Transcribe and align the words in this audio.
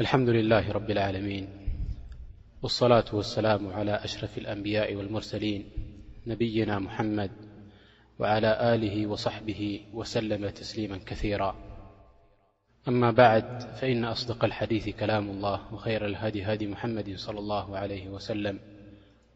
الحمد 0.00 0.28
لله- 0.28 0.70
رب 0.78 0.90
العالمين 0.90 1.48
والصلاة 2.62 3.04
والسلام 3.12 3.66
على 3.72 3.94
أشرف 3.94 4.38
الأنبياء 4.38 4.94
والمرسلين 4.94 5.64
نبينا 6.26 6.78
محمد 6.78 7.30
وعلى 8.18 8.74
آله 8.74 9.06
وصحبه 9.06 9.80
وسلم 9.92 10.50
تسليما 10.50 10.98
كثيرا 11.06 11.56
أما 12.88 13.10
بعد 13.10 13.60
فإن 13.62 14.04
أصدق 14.04 14.44
الحديث 14.44 14.88
كلام 14.88 15.30
الله 15.30 15.74
وخير 15.74 16.06
الهدي 16.06 16.42
هدي 16.44 16.66
محمد 16.66 17.14
صلى 17.16 17.38
الله 17.38 17.76
عليه 17.78 18.08
وسلم 18.08 18.58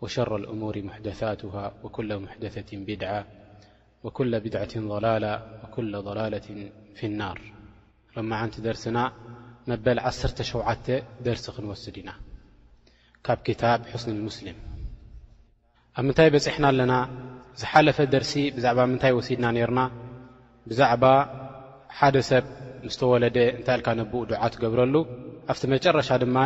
وشر 0.01 0.37
الأمور 0.37 0.83
محدثاتها 0.83 1.75
وكل 1.83 2.19
محدثة 2.19 2.77
بدعة 2.77 3.27
وكل 4.05 4.41
بدعة 4.41 4.71
ضلالة 4.81 5.61
وكل 5.65 5.99
ضلالة 5.99 6.71
في 6.95 7.07
النار 7.07 7.41
لما 8.17 8.37
عنت 8.37 8.61
درسنا 8.61 9.13
መበል 9.71 9.99
ዓሰተ 10.09 10.39
ሸዓተ 10.51 10.87
ደርሲ 11.25 11.45
ክንወስድ 11.55 11.97
ኢና 12.01 12.11
ካብ 13.27 13.39
ክታብ 13.47 13.81
ሕስኒ 13.93 14.15
ሙስሊም 14.29 14.57
ኣብ 15.99 16.03
ምንታይ 16.09 16.29
በፂሕና 16.35 16.65
ኣለና 16.73 16.95
ዝሓለፈ 17.61 17.99
ደርሲ 18.15 18.33
ብዛዕባ 18.57 18.79
ምንታይ 18.91 19.13
ወሲድና 19.19 19.47
ነርና 19.57 19.81
ብዛዕባ 20.71 21.05
ሓደ 21.99 22.17
ሰብ 22.31 22.45
ምስተወለደ 22.87 23.37
እንታይ 23.59 23.77
ልካ 23.81 23.89
ነብኡ 24.01 24.19
ዱዓ 24.31 24.43
ትገብረሉ 24.57 24.95
ኣብቲ 25.53 25.63
መጨረሻ 25.75 26.09
ድማ 26.25 26.39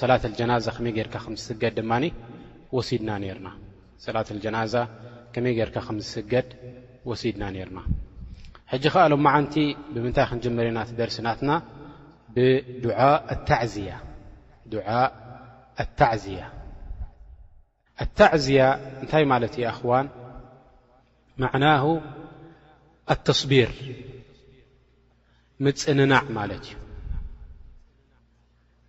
ሰላት 0.00 0.24
ልጀናዛ 0.36 0.66
ከመይ 0.76 0.92
ጌርካ 0.98 1.16
ከምዝስገድ 1.24 1.74
ድማ 1.78 1.92
ወሲድና 2.76 3.10
ነና 3.24 3.48
ሰላት 4.04 4.28
ጀናዛ 4.44 4.74
ከመይ 5.34 5.54
ገርካ 5.58 5.76
ከምዝስገድ 5.88 6.48
ወሲድና 7.10 7.44
ነርና 7.56 7.78
ሕጂ 8.72 8.84
ከኣሎማዓንቲ 8.96 9.54
ብምንታይ 9.94 10.26
ክንጀመርናቲ 10.30 10.90
ደርሲናትና 11.00 11.48
ብድዓ 12.34 13.00
ኣታዕዝያ 13.32 13.92
ዱዓ 14.72 14.88
ኣታዕዝያ 15.82 16.40
ኣታዕዝያ 18.04 18.62
እንታይ 19.02 19.24
ማለት 19.32 19.52
እዩ 19.58 19.64
ኣኽዋን 19.72 20.06
መዕናሁ 21.42 21.84
ኣተስቢር 23.14 23.70
ምፅንናዕ 25.64 26.24
ማለት 26.38 26.64
እዩ 26.68 26.74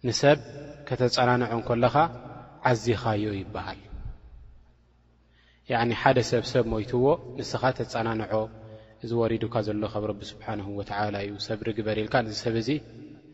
ንሰብ 0.08 0.40
ከተፀናንዖ 0.88 1.52
ንኮለኻ 1.62 1.96
ዓዝኻዮ 2.72 3.26
ይበሃል 3.42 3.80
ያዕኒ 5.72 5.92
ሓደ 6.02 6.18
ሰብ 6.32 6.44
ሰብ 6.54 6.66
ሞይትዎ 6.74 7.06
ንስኻ 7.38 7.62
ተፀናንዖ 7.78 8.34
እዝወሪድካ 9.04 9.54
ዘሎ 9.68 9.84
ካብ 9.94 10.04
ረቢ 10.12 10.22
ስብሓንሁ 10.34 10.68
ወተዓላ 10.80 11.16
እዩ 11.26 11.32
ሰብ 11.48 11.60
ርግበርኢልካ 11.68 12.14
ን 12.26 12.38
ሰብ 12.44 12.56
እዙ 12.62 12.70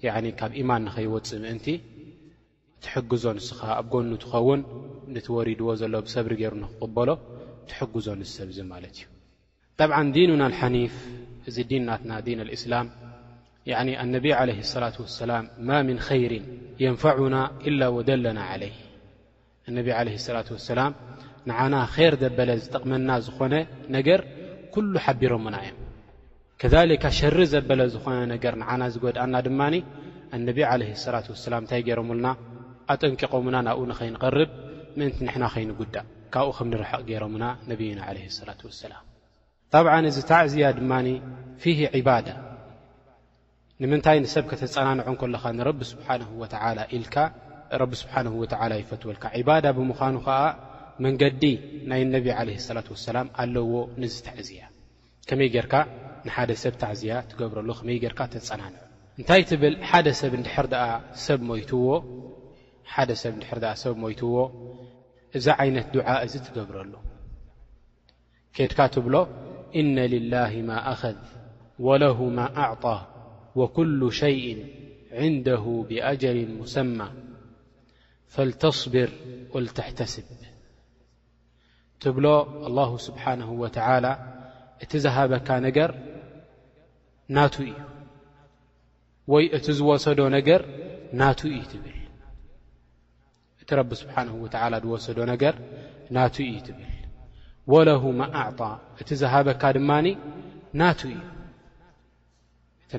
ካብ 0.05 0.51
ኢማን 0.61 0.81
ንኸይወፅእ 0.87 1.39
ምእንቲ 1.43 1.65
ትሕግዞ 2.83 3.23
ንስኸ 3.37 3.59
ኣብ 3.79 3.87
ጎኑ 3.93 4.09
ትኸውን 4.23 4.61
ንትወሪድዎ 5.13 5.67
ዘሎ 5.81 5.93
ብሰብሪ 6.05 6.31
ገይሩ 6.41 6.53
ንኽቕበሎ 6.63 7.09
ትሕግዞ 7.69 8.07
ንሰብ 8.19 8.47
እዙ 8.53 8.59
ማለት 8.73 8.93
እዩ 8.97 9.03
ጠብዓን 9.79 10.07
ዲኑና 10.15 10.41
ልሓኒፍ 10.53 10.95
እዚ 11.49 11.57
ዲንናትና 11.71 12.11
ዲን 12.27 12.39
ኣልእስላም 12.45 12.87
ኣነብ 14.03 14.25
ዓለ 14.39 14.49
ስላት 14.71 14.95
ወሰላም 15.03 15.45
ማ 15.67 15.79
ምን 15.87 15.97
ኸይርን 16.07 16.45
የንፋዑና 16.83 17.35
ኢላ 17.69 17.81
ወደለና 17.97 18.39
ዓለይ 18.53 18.73
ኣነብ 19.71 19.87
ዓለ 19.99 20.07
ላት 20.37 20.49
ወሰላም 20.57 20.93
ንዓና 21.51 21.73
ኼር 21.93 22.13
ደበለ 22.23 22.49
ዝጠቕመና 22.63 23.09
ዝኾነ 23.27 23.53
ነገር 23.97 24.19
ኩሉ 24.73 24.93
ሓቢሮሙና 25.05 25.55
እዮም 25.65 25.80
ከዛሊካ 26.61 27.05
ሸሪ 27.19 27.37
ዘበለ 27.51 27.79
ዝኾነ 27.91 28.17
ነገር 28.31 28.53
ንዓና 28.61 28.81
ዝጐድእና 28.95 29.35
ድማኒ 29.45 29.75
እነቢዪ 30.35 30.65
ዓለህ 30.71 30.89
ላት 31.13 31.27
ወስላም 31.33 31.61
እንታይ 31.63 31.81
ገይሮምልና 31.87 32.27
ኣጠንቂቖምና 32.93 33.55
ናብኡ 33.67 33.79
ንኸይንቐርብ 33.91 34.49
ምእንቲ 34.99 35.17
ንሕና 35.27 35.45
ኸይንጕዳእ 35.53 36.05
ካብኡ 36.33 36.51
ኸም 36.57 36.67
ንርሐቕ 36.73 37.01
ገይሮምና 37.09 37.45
ነቢይና 37.71 37.99
ዓለህ 38.09 38.25
ሰላት 38.37 38.61
ወሰላም 38.67 39.03
ታብዓ 39.75 39.93
እዝ 40.11 40.17
ታዕዝያ 40.31 40.67
ድማኒ 40.79 41.07
ፊህ 41.63 41.79
ዒባዳ 41.99 42.27
ንምንታይ 43.83 44.17
ንሰብ 44.25 44.45
ከተጸናንዖን 44.51 45.17
ከለኻ 45.21 45.43
ንረቢ 45.57 45.79
ስብሓንሁ 45.93 46.29
ወትዓላ 46.43 46.79
ኢልካ 46.99 47.15
ረቢ 47.81 47.91
ስብሓንሁ 48.03 48.33
ወዓላ 48.43 48.71
ይፈትወልካ 48.81 49.25
ዒባዳ 49.39 49.65
ብምዃኑ 49.77 50.15
ኸዓ 50.27 50.39
መንገዲ 51.05 51.43
ናይ 51.91 52.01
ኣነቢዪ 52.07 52.33
ዓለህ 52.41 52.57
ስላት 52.69 52.87
ወሰላም 52.95 53.27
ኣለዎ 53.43 53.73
ንዝ 54.03 54.15
ታዕዚያ 54.27 54.63
ከመይ 55.29 55.49
ጌይርካ 55.57 55.73
ንሓደ 56.27 56.51
ሰብ 56.63 56.73
ታዕዝያ 56.81 57.13
ትገብረሉ 57.29 57.69
ከመይ 57.79 57.97
ጌርካ 58.03 58.19
ተፀናንዑ 58.33 58.79
እንታይ 59.19 59.41
ትብል 59.49 59.75
ብ 59.81 60.01
ደ 60.05 60.09
ሰብ 60.21 60.31
ድር 60.45 60.75
ኣ 63.71 63.73
ሰብ 63.83 63.95
ሞትዎ 64.03 64.35
እዛ 65.37 65.45
ዓይነት 65.61 65.87
ድع 65.95 66.07
እዚ 66.25 66.33
ትገብረሉ 66.47 66.93
ኬድካ 68.55 68.79
ትብሎ 68.95 69.15
إነ 69.79 69.95
لላه 70.13 70.51
ማ 70.69 70.69
ኣኸذ 70.93 71.19
وለه 71.87 72.19
ማ 72.37 72.39
ኣعط 72.61 72.85
وكل 73.59 73.99
ሸይء 74.21 74.47
عንده 75.19 75.63
ብأጀል 75.89 76.39
مሰማ 76.59 76.99
ፈلተصብር 78.33 79.09
ولተሕተስብ 79.53 80.27
ትብሎ 82.01 82.25
الله 82.67 82.89
ስብሓنه 83.07 83.49
و 83.63 83.65
እቲ 84.83 84.91
ዝሃበካ 85.05 85.47
ነገር 85.65 85.89
ናቱ 87.35 87.55
እዩ 87.65 87.73
ወይ 89.31 89.43
እቲ 89.57 89.65
ዝሰዶ 89.79 90.19
ነገር 90.37 90.61
ና 91.19 91.29
ትል 91.39 91.53
እቲ 93.61 93.69
ረቢ 93.79 93.89
ስብሓነ 94.01 94.29
ወላ 94.43 94.73
ዝወሰዶ 94.83 95.19
ነገር 95.33 95.53
ናቱ 96.15 96.35
እዩ 96.49 96.55
ትብል 96.67 96.87
ወለه 97.73 98.03
ኣዕط 98.41 98.59
እቲ 99.01 99.09
ዝበካ 99.21 99.63
ድ 99.75 99.77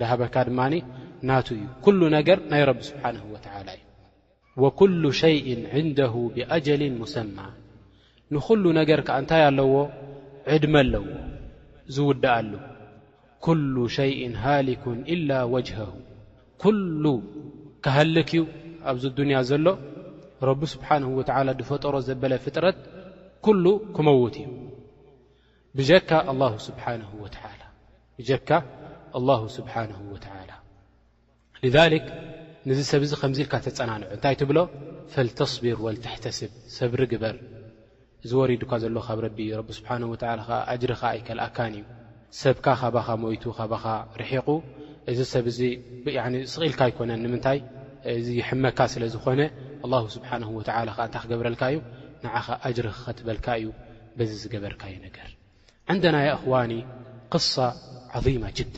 ዝሃበካ 0.01 0.37
ድማ 0.49 0.61
ና 1.29 1.31
እዩ 1.57 1.63
ኩሉ 1.85 2.01
ነገር 2.17 2.39
ናይ 2.51 2.63
ረቢ 2.71 2.79
ስብሓን 2.91 3.17
ወላ 3.33 3.47
እዩ 3.77 3.81
ወኩሉ 4.63 5.03
ሸይ 5.23 5.37
ንደሁ 5.87 6.15
ብአጀል 6.35 6.83
ሙሰማ 7.01 7.37
ንኩሉ 8.35 8.65
ነገር 8.81 9.01
ከ 9.07 9.09
እንታይ 9.21 9.43
ኣለዎ 9.49 9.75
ዕድመ 10.55 10.75
ኣለዎ 10.85 11.07
ዝውዳአሉ 11.95 12.51
ኩሉ 13.47 13.75
ሸይእ 13.97 14.21
ሃሊኩ 14.43 14.85
ኢላ 15.15 15.31
ወጅሁ 15.53 15.79
ኩሉ 16.63 17.05
ክሃልክ 17.85 18.29
እዩ 18.37 18.43
ኣብዚ 18.91 19.05
ዱንያ 19.19 19.37
ዘሎ 19.51 19.67
ረቢ 20.49 20.61
ስብሓንሁ 20.75 21.09
ወዓላ 21.21 21.49
ድፈጠሮ 21.61 21.95
ዘበለ 22.09 22.33
ፍጥረት 22.45 22.79
ኩሉ 23.47 23.65
ክመውት 23.97 24.37
እዩ 24.43 24.47
ብጀካ 25.79 26.11
ብጀካ 28.19 28.51
ኣላሁ 29.19 29.43
ስብሓንሁ 29.57 30.01
ወተዓላ 30.15 30.51
ልዛልክ 31.65 32.05
ንዚ 32.71 32.79
ሰብ 32.91 33.03
እዚ 33.07 33.13
ከምዚ 33.21 33.39
ኢልካ 33.45 33.55
ተፀናንዑ 33.65 34.07
እንታይ 34.17 34.35
ትብሎ 34.41 34.59
ፈልተስብር 35.15 35.79
ወልትሕተስብ 35.85 36.51
ሰብሪግበር 36.79 37.37
እዚ 38.25 38.33
ወሪዱካ 38.41 38.73
ዘሎ 38.85 38.97
ካብ 39.09 39.19
ረቢ 39.27 39.39
እዩ 39.49 39.53
ረቢ 39.61 39.71
ስብሓን 39.79 40.05
ወዓላ 40.13 40.39
ከዓ 40.49 40.61
እጅሪኻ 40.75 41.01
ኣይከልኣካን 41.13 41.73
እዩ 41.81 41.85
ሰብካ 42.41 42.67
ኻባኻ 42.81 43.07
ሞይቱ 43.23 43.45
ኻባኻ 43.59 43.85
ርሒቑ 44.21 44.49
እዚ 45.11 45.19
ሰብእዚ 45.33 45.61
ስቕልካ 46.53 46.81
ኣይኮነን 46.89 47.21
ንምንታይ 47.25 47.59
እይሕመካ 48.13 48.79
ስለ 48.93 49.03
ዝኾነ 49.15 49.41
ኣላሁ 49.85 50.05
ስብሓንሁ 50.17 50.49
ወዓላ 50.59 50.89
ከዓ 50.97 51.05
እንታይ 51.09 51.23
ክገብረልካ 51.25 51.63
እዩ 51.73 51.79
ንዓኻ 52.25 52.47
ኣጅሪ 52.67 52.87
ክኸትበልካ 52.97 53.47
እዩ 53.59 53.67
በዚ 54.17 54.31
ዝገበርካዩ 54.43 54.95
ነገር 55.07 55.29
ዕንደናይ 55.93 56.29
እኽዋኒ 56.37 56.73
ቅሳ 57.33 57.55
ዓظማ 58.19 58.45
ጅዳ 58.59 58.77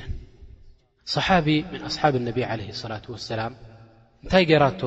صሓቢ 1.14 1.46
ምን 1.72 1.80
ኣስሓብ 1.88 2.14
ነቢ 2.28 2.38
ዓለ 2.50 2.60
ላት 2.90 3.06
ወሰላም 3.14 3.52
እንታይ 4.22 4.44
ጌይራቶ 4.50 4.82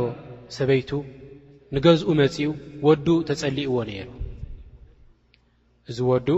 ሰበይቱ 0.58 0.92
ንገዝኡ 1.76 2.10
መፂኡ 2.22 2.50
ወዱ 2.88 3.08
ተፀሊዎ 3.30 3.72
ነይሩ 3.92 4.10
እዚ 5.90 5.98
ወዱ 6.12 6.30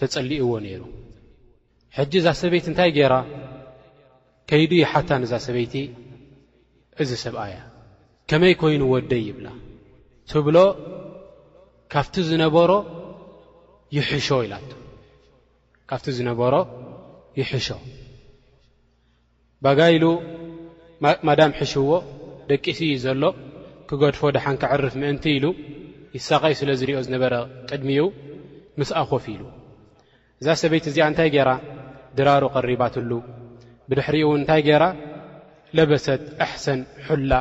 ተጸሊእዎ 0.00 0.50
ነይሩ 0.66 0.82
ሕጂ 1.98 2.12
እዛ 2.20 2.26
ሰበይቲ 2.40 2.64
እንታይ 2.70 2.90
ጌይራ 2.96 3.14
ከይዱ 4.50 4.70
ይሓታን 4.84 5.22
እዛ 5.26 5.32
ሰበይቲ 5.46 5.74
እዚ 7.02 7.10
ሰብኣ 7.24 7.40
እያ 7.50 7.58
ከመይ 8.30 8.54
ኮይኑ 8.60 8.82
ወደይ 8.94 9.22
ይብላ 9.28 9.46
ትብሎ 10.30 10.56
ካብቲ 11.92 12.14
ዝነበሮ 12.28 12.70
ይሕሾ 13.96 14.28
ኢላቶ 14.46 14.68
ካፍቲ 15.90 16.06
ዝነበሮ 16.18 16.54
ይሕሾ 17.40 17.66
ባጋኢሉ 19.64 20.04
ማዳም 21.26 21.52
ሕሽዎ 21.58 21.90
ደቂሲ 22.50 22.78
እዩ 22.88 22.94
ዘሎ 23.04 23.22
ክገድፎ 23.88 24.20
ደሓንክዕርፍ 24.36 24.94
ምእንቲ 25.02 25.24
ኢሉ 25.36 25.44
ይሳቐይ 26.16 26.54
ስለ 26.60 26.68
ዝሪኦ 26.80 26.98
ዝነበረ 27.06 27.34
ቅድሚኡ 27.70 28.02
ምስኣኾፍ 28.80 29.24
ኢል 29.34 29.40
እዛ 30.40 30.46
ሰበይቲ 30.62 30.84
እዚኣ 30.92 31.04
እንታይ 31.12 31.30
ይራ 31.38 31.50
ድራሩ 32.18 32.44
ቐሪባትሉ 32.56 33.10
ብድሕሪኡ 33.90 34.26
እው 34.26 34.34
እንታይ 34.38 34.60
ገይራ 34.66 34.84
ለበሰት 35.76 36.22
ኣሕሰን 36.44 36.80
ሑላ 37.08 37.32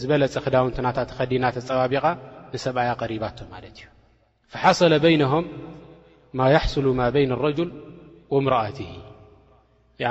ዝበለፀ 0.00 0.34
ክዳውንትናታተኸዲናተፀባቢቓ 0.44 2.04
ንሰብኣያ 2.54 2.90
ቐሪባቶ 3.02 3.38
ማለት 3.54 3.74
እዩ 3.78 3.84
ፍሓሰለ 4.52 4.92
በይነሆም 5.04 5.46
ማ 6.38 6.48
ያሕሱሉ 6.56 6.86
ማ 7.00 7.08
በይን 7.14 7.32
ኣረጅል 7.36 7.70
ወእምሮኣትሂ 8.34 8.82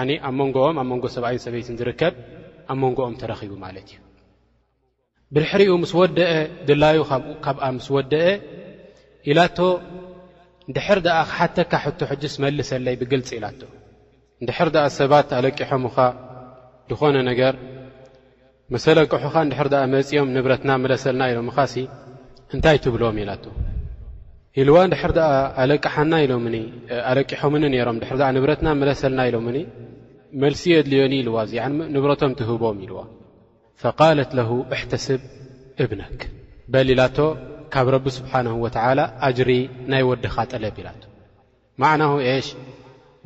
ኒ 0.10 0.18
ኣብ 0.28 0.34
መንጎኦም 0.42 0.78
ኣብ 0.82 0.88
መንጎ 0.92 1.04
ሰብኣይን 1.16 1.42
ሰበይት 1.46 1.68
እ 1.74 1.76
ዝርከብ 1.80 2.14
ኣብ 2.72 2.78
መንጎኦም 2.84 3.16
ተረኺቡ 3.22 3.54
ማለት 3.66 3.88
እዩ 3.94 4.00
ብድሕሪኡ 5.36 5.72
ምስ 5.84 5.92
ወደአ 6.02 6.32
ድላዩ 6.68 7.00
ካብኣ 7.46 7.64
ምስ 7.78 7.88
ወደአ 7.98 8.30
ኢላቶ 9.32 9.58
እንድሕር 10.70 11.00
ደኣ 11.06 11.20
ክሓተካ 11.30 11.72
ሕቱ 11.84 12.00
ሕጅስ 12.10 12.34
መልሰለይ 12.44 12.96
ብግልፂ 13.02 13.30
ኢላቶ 13.38 13.62
እንድሕር 14.42 14.70
ድኣ 14.74 14.84
ሰባት 14.98 15.30
ኣለቂሖምኻ 15.38 15.96
ዝኾነ 16.90 17.16
ነገር 17.30 17.54
መሰለቅሑኻ 18.74 19.34
እንድሕር 19.46 19.68
ድኣ 19.74 19.82
መጺኦም 19.94 20.30
ንብረትና 20.36 20.72
መለሰልና 20.84 21.22
ኢሎምኻሲ 21.34 21.74
እንታይ 22.56 22.78
ትብሎዎም 22.86 23.18
ኢላቶ 23.24 23.44
ኢልዋ 24.62 24.78
ንድሕር 24.90 25.12
ድኣ 25.18 25.28
ኣለቅሓና 25.64 26.14
ኢሎምኒ 26.26 26.56
ኣለቅሖምኒ 27.12 27.64
ነይሮም 27.74 27.98
ንድሕር 28.00 28.18
ድኣ 28.22 28.28
ንብረትና 28.38 28.68
መለሰልና 28.82 29.22
ኢሎምኒ 29.30 29.58
መልሲ 30.44 30.64
የድልዮኒ 30.76 31.14
ኢልዋ 31.24 31.36
እዚዓን 31.48 31.74
ንብረቶም 31.96 32.36
ትህቦም 32.42 32.80
ኢልዋ 32.86 33.00
ፈቓለት 33.84 34.32
ለሁ 34.40 34.52
እሕተስብ 34.78 35.22
እብነክ 35.86 36.22
በል 36.74 36.90
ኢላቶ 36.96 37.18
ካብ 37.74 37.88
ረቢ 37.96 38.06
ስብሓንሁ 38.18 38.54
ወትዓላ 38.66 39.00
ኣጅሪ 39.28 39.52
ናይ 39.92 40.04
ወድኻ 40.10 40.36
ጠለብ 40.52 40.76
ኢላቱ 40.82 41.02
ማዕናሁ 41.82 42.14
እሽ 42.36 42.48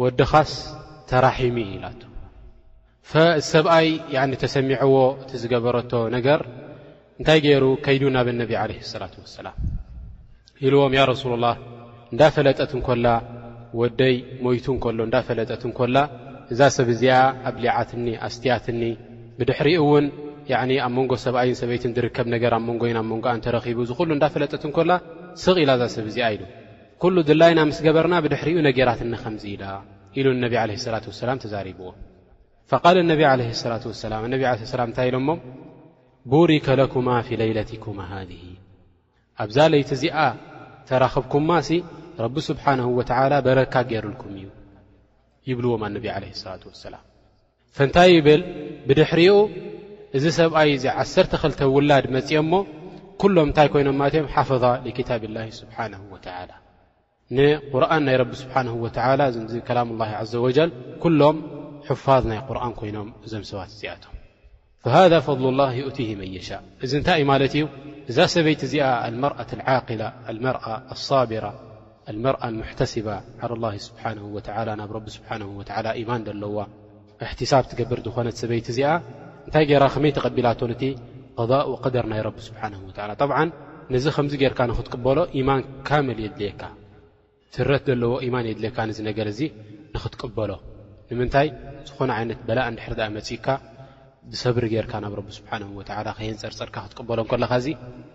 ወድኻስ 0.04 0.52
ተራሒሚ 1.10 1.58
ኢላቱ 1.76 2.02
ፈእሰብኣይ 3.12 3.88
ተሰሚዐዎ 4.44 4.96
እቲ 5.24 5.32
ዝገበረቶ 5.44 5.92
ነገር 6.16 6.42
እንታይ 7.20 7.40
ገይሩ 7.46 7.66
ከይዱ 7.86 8.04
ናብ 8.16 8.28
ኣነቢ 8.34 8.52
ዓለህ 8.64 8.80
ሰላት 8.94 9.16
ወሰላም 9.24 9.58
ኢልዎም 10.68 10.94
ያ 11.00 11.04
ረሱል 11.12 11.32
ላህ 11.46 11.56
እንዳፈለጠት 12.14 12.72
እንኮላ 12.80 13.08
ወደይ 13.82 14.16
ሞይቱ 14.46 14.66
እንከሎ 14.76 14.98
እንዳፈለጠት 15.08 15.62
እንኮላ 15.70 15.98
እዛ 16.54 16.60
ሰብ 16.78 16.88
እዚኣ 16.96 17.16
ኣብሊዓትኒ 17.50 18.06
ኣስትያትኒ 18.28 18.82
ብድሕሪ 19.38 19.70
እውን 19.84 20.06
ያዕኒ 20.52 20.72
ኣብ 20.86 20.92
መንጎ 20.98 21.12
ሰብኣይን 21.24 21.58
ሰበይትን 21.60 21.92
ዝርከብ 21.98 22.28
ነገር 22.36 22.52
ኣብ 22.58 22.64
መንጎይን 22.70 22.98
ኣብ 23.02 23.06
መንጎኣ 23.12 23.32
ንተረኺቡ 23.40 23.78
ዝዂሉ 23.90 24.10
እንዳፈለጠትንኮላ 24.16 24.92
ስቕ 25.44 25.56
ኢላዛ 25.64 25.82
ሰብ 25.96 26.06
እዚኣ 26.12 26.26
ኢሉ 26.36 26.44
ኲሉ 27.02 27.18
ድላይና 27.30 27.60
ምስ 27.70 27.78
ገበርና 27.86 28.16
ብድሕሪኡ 28.24 28.58
ነገራትኒ 28.70 29.12
ኸምዙይ 29.24 29.54
ኢላ 29.56 29.64
ኢሉ 30.20 30.28
እነቢ 30.38 30.54
ዓለ 30.64 30.72
ላት 30.96 31.06
ወሰላም 31.12 31.38
ተዛሪብዎ 31.44 31.86
ፈቓል 32.72 32.98
እነቢ 33.04 33.22
ዓለ 33.32 33.42
ላት 33.74 33.86
ወላ 33.92 34.14
ነቢ 34.36 34.42
ዓ 34.52 34.54
ላም 34.82 34.86
እንታይ 34.92 35.08
ኢሎሞ 35.12 35.30
ብሪከ 36.34 36.68
ለኩማ 36.80 37.08
ፊ 37.28 37.40
ለይለቲኩማ 37.42 38.00
ሃድሂ 38.12 38.42
ኣብዛ 39.44 39.58
ለይቲ 39.74 39.90
እዚኣ 40.00 40.18
ተራኽብኩምማ 40.90 41.52
ሲ 41.68 41.72
ረቢ 42.24 42.36
ስብሓንሁ 42.50 42.88
ወትዓላ 43.00 43.34
በረካ 43.48 43.74
ገይሩልኩም 43.92 44.34
እዩ 44.40 44.48
ይብልዎም 45.50 45.84
ኣነቢዪ 45.88 46.12
ዓለ 46.18 46.26
ሰላት 46.44 46.64
ወሰላም 46.72 47.04
ፍንታይ 47.78 48.10
ይብል 48.18 48.42
ብድሕሪኡ 48.88 49.32
እዚ 50.18 50.26
ሰብኣይ 50.40 50.72
ዓተ 50.78 51.34
2 51.44 51.70
ውላድ 51.76 52.06
መፅኦሞ 52.16 52.54
ሎም 53.36 53.50
ታይ 53.58 53.68
ይኖም 53.82 53.98
ሓፍظ 54.34 54.64
لታብ 54.86 55.24
اه 55.38 55.50
ስنه 55.58 56.02
و 56.14 56.16
ንقርን 56.18 58.04
ናይ 58.08 59.06
ه 59.06 59.18
ላ 59.20 59.24
ዘ 60.32 60.34
و 60.46 60.52
ሎም 61.20 61.38
ፋظ 62.04 62.24
ናይ 62.32 62.40
ርን 62.58 62.74
ኮይኖም 62.80 63.10
እዞም 63.26 63.44
ሰባት 63.52 63.70
እዚኣቶ 63.76 64.04
فذ 64.86 65.14
فضل 65.28 65.44
اله 65.54 65.74
ؤ 65.88 65.92
ሻ 66.48 66.50
እዚ 66.84 66.92
ንታይ 67.02 67.22
ማለት 67.32 67.54
እዩ 67.58 67.64
እዛ 68.10 68.18
ሰበይቲ 68.34 68.62
እዚኣ 68.70 68.86
أ 69.42 69.42
قة 69.68 71.22
ቢራة 71.32 71.54
መأ 72.24 72.36
ባ 73.08 73.10
ናብ 74.80 74.92
ማን 76.10 76.22
ለዋ 76.44 76.58
ሳብ 77.52 77.64
ገብር 77.80 78.00
ዝኾነ 78.06 78.28
ሰበይቲ 78.42 78.68
እዚኣ 78.76 78.92
እንታይ 79.48 79.66
ገይራ 79.70 79.84
ከመይ 79.94 80.12
ተቐቢላቶንእቲ 80.18 80.84
ቀእ 81.42 81.62
ወቀደር 81.74 82.06
ናይ 82.12 82.22
ረቢ 82.28 82.38
ስብሓን 82.48 82.74
ወላ 82.88 83.12
ጠብዓ 83.22 83.38
ነዚ 83.94 84.06
ከምዚ 84.16 84.34
ጌርካ 84.42 84.60
ንኽትቅበሎ 84.70 85.18
ኢማን 85.40 85.62
ካመል 85.88 86.20
የድልካ 86.26 86.62
ስረት 87.56 87.84
ዘለዎ 87.90 88.14
ኢማን 88.28 88.46
የድልካ 88.50 88.78
ንዝነገር 88.90 89.28
እዚ 89.34 89.40
ንኽትቀበሎ 89.96 90.52
ንምንታይ 91.10 91.48
ዝኾነ 91.88 92.10
ዓይነት 92.20 92.40
በላእ 92.48 92.68
እንድሕርድኣ 92.72 93.08
መፅኢካ 93.18 93.48
ብሰብሪ 94.32 94.66
ጌርካ 94.74 94.94
ናብ 95.04 95.14
ረቢ 95.20 95.30
ስብሓን 95.40 95.64
ወላ 95.80 96.08
ከየንፀርፀርካ 96.18 96.76
ክትቀበሎ 96.86 97.20
ከለካ 97.32 97.54
ዚ 97.66 97.70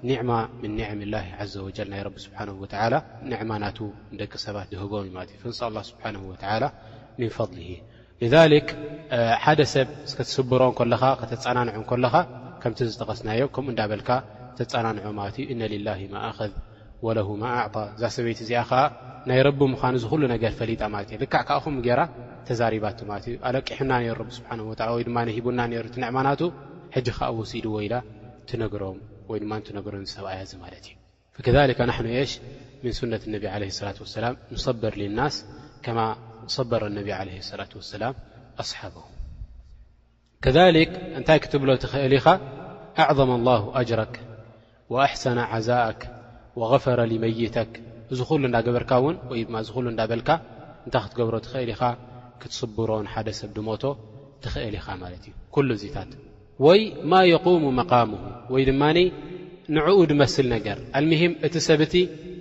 ኒዕማ 0.09 0.31
ምን 0.63 0.73
ኒዕሚ 0.79 1.01
ላ 1.15 1.19
ዘ 1.53 1.55
ወጀል 1.67 1.89
ናይ 1.95 2.03
ረቢ 2.07 2.17
ስብሓን 2.27 2.51
ወላ 2.63 2.95
ንዕማ 3.33 3.51
ናቱ 3.65 3.79
ንደቂ 4.15 4.33
ሰባት 4.47 4.71
ዝህጎም 4.75 5.05
ይማለት 5.11 5.33
ፍእንስ 5.43 5.61
ኣላ 5.69 5.77
ስብሓን 5.91 6.17
ወላ 6.31 6.65
ሚንፈضሊሂእ 7.21 7.81
ልክ 8.53 8.69
ሓደ 9.45 9.61
ሰብ 9.73 9.89
ዝከትስብሮን 10.11 10.73
ከለኻ 10.79 11.03
ከተፀናንዑን 11.21 11.85
ከለኻ 11.91 12.15
ከምቲ 12.63 12.79
ዝጠቐስናዮ 12.95 13.43
ከምኡ 13.57 13.67
እንዳበልካ 13.73 14.11
ተፀናንዑ 14.59 15.05
ማለት 15.19 15.37
እዩ 15.41 15.45
እነ 15.55 15.63
ልላ 15.73 15.89
ማእኸዝ 16.15 16.53
ወለሁ 17.07 17.29
ማኣዕጣ 17.43 17.77
እዛ 17.97 18.03
ሰበይቲ 18.15 18.39
እዚኣ 18.47 18.61
ኸ 18.71 18.73
ናይ 19.29 19.39
ረቢ 19.47 19.61
ምዃኑ 19.75 19.95
ዝኩሉ 20.05 20.23
ነገር 20.35 20.53
ፈሊጣ 20.61 20.83
ማለት 20.95 21.09
እዩ 21.13 21.19
ልካዕ 21.23 21.43
ካኣኹም 21.49 21.75
ገይራ 21.87 22.01
ተዛሪባቱ 22.49 22.99
ማለት 23.11 23.25
እዩ 23.31 23.35
ኣለቂሕና 23.49 23.93
ነይሩ 24.03 24.19
ብ 24.29 24.31
ስብሓን 24.39 24.61
ወ 24.69 24.73
ወይ 24.97 25.03
ድማ 25.09 25.17
ንሂቡና 25.29 25.61
ነሩ 25.73 25.85
እቲ 25.91 25.97
ንዕማናቱ 26.05 26.41
ሕጂ 26.97 27.07
ከዓ 27.19 27.29
ወሲድ 27.39 27.67
ወኢላ 27.75 27.95
ትነግሮም 28.51 28.99
ወይድማ 29.31 29.53
ትነግሮም 29.69 30.03
ዝሰብኣያዚ 30.09 30.53
ማለት 30.65 30.85
እዩ 30.89 30.95
ከከ 31.47 31.81
ናሕኑ 31.91 32.09
የሽ 32.19 32.33
ምን 32.83 32.93
ሱነት 32.99 33.23
ነቢ 33.35 33.45
ለ 33.63 33.71
ላት 33.87 34.01
ወሰላም 34.07 34.35
ንሰብር 34.55 34.95
ልናስ 35.03 35.37
ከ 35.85 35.87
صበረ 36.57 36.83
ነብ 36.97 37.09
ለ 37.29 37.31
ላة 37.61 37.73
وሰላም 37.81 38.15
ኣصሓበ 38.63 38.97
ከذክ 40.45 40.93
እንታይ 41.19 41.39
ክትብሎ 41.45 41.69
ትኽእል 41.85 42.13
ኢኻ 42.19 42.27
ኣعظመ 43.03 43.31
الله 43.39 43.63
أጅረك 43.81 44.15
وኣሕሰነ 44.93 45.39
ዓዛእك 45.55 46.01
وغፈረ 46.59 46.99
لመይተክ 47.13 47.71
እዚ 48.13 48.21
ኹሉ 48.31 48.43
እዳገበርካ 48.51 48.93
ውን 49.05 49.17
ወይ 49.31 49.41
ድ 49.47 49.51
እዝ 49.63 49.69
ሉ 49.85 49.87
እዳ 49.93 50.01
በልካ 50.11 50.29
እንታይ 50.87 51.03
ክትገብሮ 51.05 51.35
ትኽእል 51.47 51.71
ኢኻ 51.75 51.83
ክትስብሮንሓደ 52.41 53.29
ሰብ 53.41 53.51
ድሞቶ 53.57 53.85
ትኽእል 54.45 54.75
ኢኻ 54.81 54.87
ማለት 55.03 55.23
እዩ 55.29 55.33
ኩሉ 55.55 55.69
ዚታት 55.83 56.11
ወይ 56.67 56.81
ማ 57.11 57.13
የقوም 57.35 57.65
መقምሁ 57.81 58.21
ወይ 58.55 58.63
ድማ 58.71 58.83
ንዕኡ 59.77 59.99
ድመስል 60.13 60.47
ነገር 60.57 60.79
ኣልምሂም 61.01 61.33
እቲ 61.47 61.55
ሰብእቲ 61.69 61.95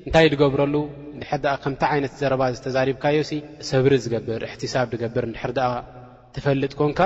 እንታይ 0.05 0.25
ድገብረሉ 0.33 0.73
እንድሕ 1.17 1.37
ከምታ 1.61 1.83
ዓይነት 1.93 2.13
ዘረባ 2.21 2.41
ዝተዛሪብካዮ 2.55 3.15
ሰብሪ 3.69 3.93
ዝገብር 4.03 4.41
እሕትሳብ 4.47 4.91
ገብር 5.01 5.25
ድሕር 5.35 5.53
ኣ 5.67 5.69
ትፈልጥ 6.35 6.73
ኮንካ 6.79 6.99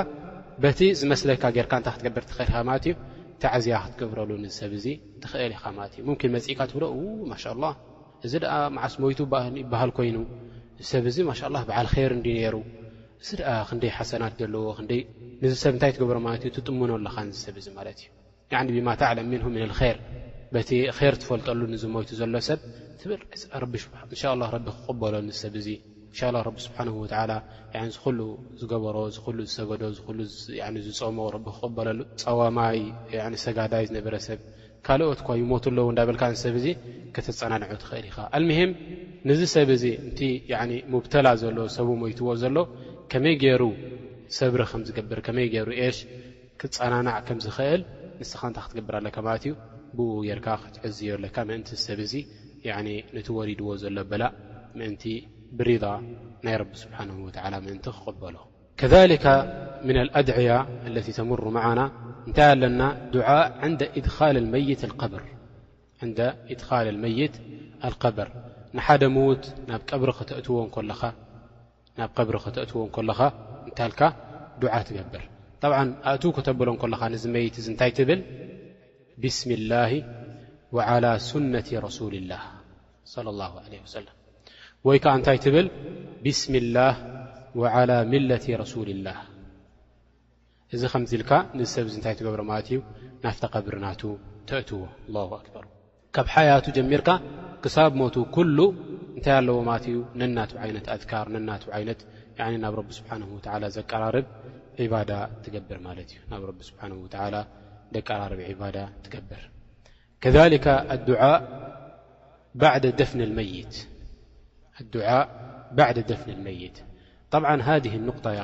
በቲ 0.63 0.79
ዝመስለካ 0.99 1.43
ጌርካ 1.57 1.73
ንታ 1.81 1.89
ክትገብር 1.93 2.23
ትኽእል 2.29 2.49
ኢኻ 2.49 2.57
ማለት 2.69 2.83
እዩ 2.87 2.93
ታዕዝያ 3.43 3.75
ክትገብረሉ 3.85 4.29
ንሰብ 4.43 4.73
ዚ 4.83 4.87
ትኽእል 5.23 5.53
ኢኻ 5.57 5.63
ማለትእዩ 5.77 6.01
ምምን 6.09 6.29
መፅኢካ 6.35 6.59
ትብሎ 6.71 6.83
ማ 7.31 7.33
እዚ 8.25 8.33
ኣ 8.55 8.57
ማዓስ 8.77 8.95
ሞይቱ 9.03 9.19
ይበሃል 9.61 9.91
ኮይኑ 9.99 10.17
ዝሰብ 10.81 11.05
እዚ 11.11 11.17
ማ 11.29 11.31
በዓል 11.69 11.87
ር 12.09 12.11
እንዲ 12.17 12.27
ነሩ 12.37 12.55
እዚ 13.23 13.31
ኣ 13.51 13.55
ክንደይ 13.69 13.91
ሓሰናት 13.99 14.35
ዘለዎ 14.41 14.65
ንሰብ 15.53 15.73
እንታይ 15.75 15.93
ትገብሮማለት 15.95 16.43
እዩ 16.45 16.51
ትጥሙኖ 16.57 16.91
ኣለኻንዝሰብ 16.99 17.57
ዚ 17.67 17.69
ማለት 17.79 18.01
እዩ 18.71 18.75
ብማት 18.79 19.01
ዕለም 19.11 19.27
ሚንሁ 19.33 19.45
ምንር 19.55 19.73
በቲ 20.55 20.69
ር 21.13 21.15
ትፈልጠሉ 21.21 21.59
ዚ 21.81 21.85
ሞቱ 21.93 22.07
ዘሎ 22.21 22.33
ሰብ 22.47 22.61
ን 23.09 23.21
ክቕበለሉ 24.65 25.27
ሰብ 25.41 25.53
እ 25.59 25.75
ን 26.53 26.57
ስብሓ 26.65 26.79
ዝሉ 27.95 28.19
ዝገበሮ 28.61 28.95
ሉ 29.37 29.45
ዝሰገዶ 29.49 29.83
ዝፀሞ 30.87 31.19
ክበለሉ 31.61 31.99
ፀዋማይ 32.23 32.79
ሰጋዳይ 33.45 33.85
ዝነበረሰብ 33.91 34.39
ካልኦት 34.87 35.19
ኳ 35.27 35.31
ይሞት 35.41 35.65
ኣለው 35.71 35.87
እዳብልካ 35.93 36.21
ሰብእዚ 36.43 36.67
ከተፀናንዑ 37.15 37.75
ትኽእል 37.83 38.05
ኢኻ 38.09 38.17
ኣልምሂም 38.37 38.71
ንዚ 39.29 39.39
ሰብ 39.55 39.69
እዚ 39.77 39.85
እ 40.27 40.29
ሙብተላ 40.95 41.27
ዘሎ 41.43 41.57
ሰብ 41.77 41.87
ሞትዎ 42.03 42.27
ዘሎ 42.43 42.57
ከመይ 43.13 43.35
ገይሩ 43.43 43.63
ሰብሪ 44.39 44.61
ከምዝገብር 44.73 45.19
መይ 45.37 45.47
ገሩ 45.55 45.69
ሽ 45.97 45.99
ክፀናናዕ 46.61 47.17
ከምዝኽእል 47.29 47.81
ንስከ 48.21 48.41
እንታ 48.49 48.59
ክትገብር 48.65 48.95
ኣለካ 48.99 49.17
ማለት 49.27 49.43
እዩ 49.47 49.53
ብኡ 49.97 50.11
ጌርካ 50.27 50.47
ክትዕዝዮ 50.63 51.11
ለካ 51.23 51.37
ምእንቲ 51.49 51.69
ሰብ 51.85 51.99
እዙ 52.05 52.13
ነቲ 53.15 53.27
ወሪድዎ 53.37 53.67
ዘሎ 53.81 53.95
ኣበላእ 54.03 54.33
ምእንቲ 54.79 55.03
ብሪض 55.57 55.85
ናይ 56.45 56.55
ረቢ 56.61 56.71
ስብሓንه 56.83 57.15
ወላ 57.25 57.53
ምእንቲ 57.65 57.85
ክቕበሎ 57.97 58.35
ከሊከ 58.79 59.25
ምና 59.87 59.97
ኣድዕያ 60.19 60.51
ኣለ 60.85 60.95
ተምሩ 61.17 61.41
መዓና 61.57 61.79
እንታይ 62.27 62.47
ኣለና 62.53 62.81
ዱ 63.13 63.17
ን 63.71 63.73
እድኻል 63.99 64.37
መይት 67.03 67.35
ኣقብር 67.89 68.29
ንሓደ 68.77 69.03
ምዉት 69.15 69.43
ናብ 69.69 69.81
ቀብሪ 69.91 70.09
ክተእትዎን 72.43 72.89
ኮለኻ 72.95 73.19
እንታይልካ 73.69 74.01
ዱዓ 74.61 74.73
ትገብር 74.87 75.23
ጠብዓ 75.61 75.77
ኣእትዉ 76.09 76.29
ክተብሎን 76.37 76.77
ኮለኻ 76.83 77.01
ንዚ 77.13 77.23
መይት 77.35 77.55
እ 77.61 77.63
እንታይ 77.71 77.91
ትብል 77.97 78.19
ብስሚ 79.23 79.51
ላህ 79.73 79.91
ዓላ 80.91 81.05
ሱነት 81.29 81.69
ረሱል 81.85 82.13
ላህ 82.31 82.43
ለ 83.25 83.35
ለ 83.71 83.75
ወሰለም 83.85 84.15
ወይ 84.87 84.97
ከዓ 85.03 85.13
እንታይ 85.19 85.37
ትብል 85.45 85.67
ብስሚ 86.23 86.53
ላህ 86.77 86.95
ዓላ 87.79 87.91
ሚለቲ 88.11 88.45
ረሱል 88.63 88.89
ላህ 89.07 89.19
እዚ 90.75 90.83
ከምዚ 90.93 91.11
ኢልካ 91.19 91.31
ን 91.57 91.65
ሰብ 91.73 91.85
እ 91.89 91.93
እንታይ 91.97 92.13
ትገብሮ 92.19 92.41
ማለት 92.51 92.67
እዩ 92.73 92.79
ናፍ 93.23 93.37
ተቀብርናቱ 93.43 94.01
ተእትዎ 94.49 94.81
ኣክበር 95.41 95.65
ካብ 96.15 96.27
ሓያቱ 96.33 96.65
ጀሚርካ 96.77 97.09
ክሳብ 97.63 97.91
ሞቱ 98.01 98.15
ኩሉ 98.35 98.57
እንታይ 99.17 99.35
ኣለዎ 99.39 99.57
ማለት 99.69 99.85
እዩ 99.91 99.97
ነናቱ 100.21 100.51
ዓይነት 100.65 100.85
ኣትካር 100.95 101.27
ነናት 101.35 101.63
ዓይነት 101.79 101.99
ናብ 102.63 102.73
ረቢ 102.79 102.89
ስብሓን 102.99 103.23
ዘቀራርብ 103.77 104.27
ዕባዳ 104.83 105.11
ትገብር 105.45 105.79
ማለት 105.89 106.07
እዩ 106.13 106.19
ናብ 106.33 106.43
ቢ 106.59 106.61
ስብሓ 106.69 106.87
ላ 107.33 107.37
ء 107.91 107.99
ب 112.55 112.63
ደፍن 112.99 113.21
الመيት 113.21 113.73
ط 117.31 117.37
ذه 117.39 117.85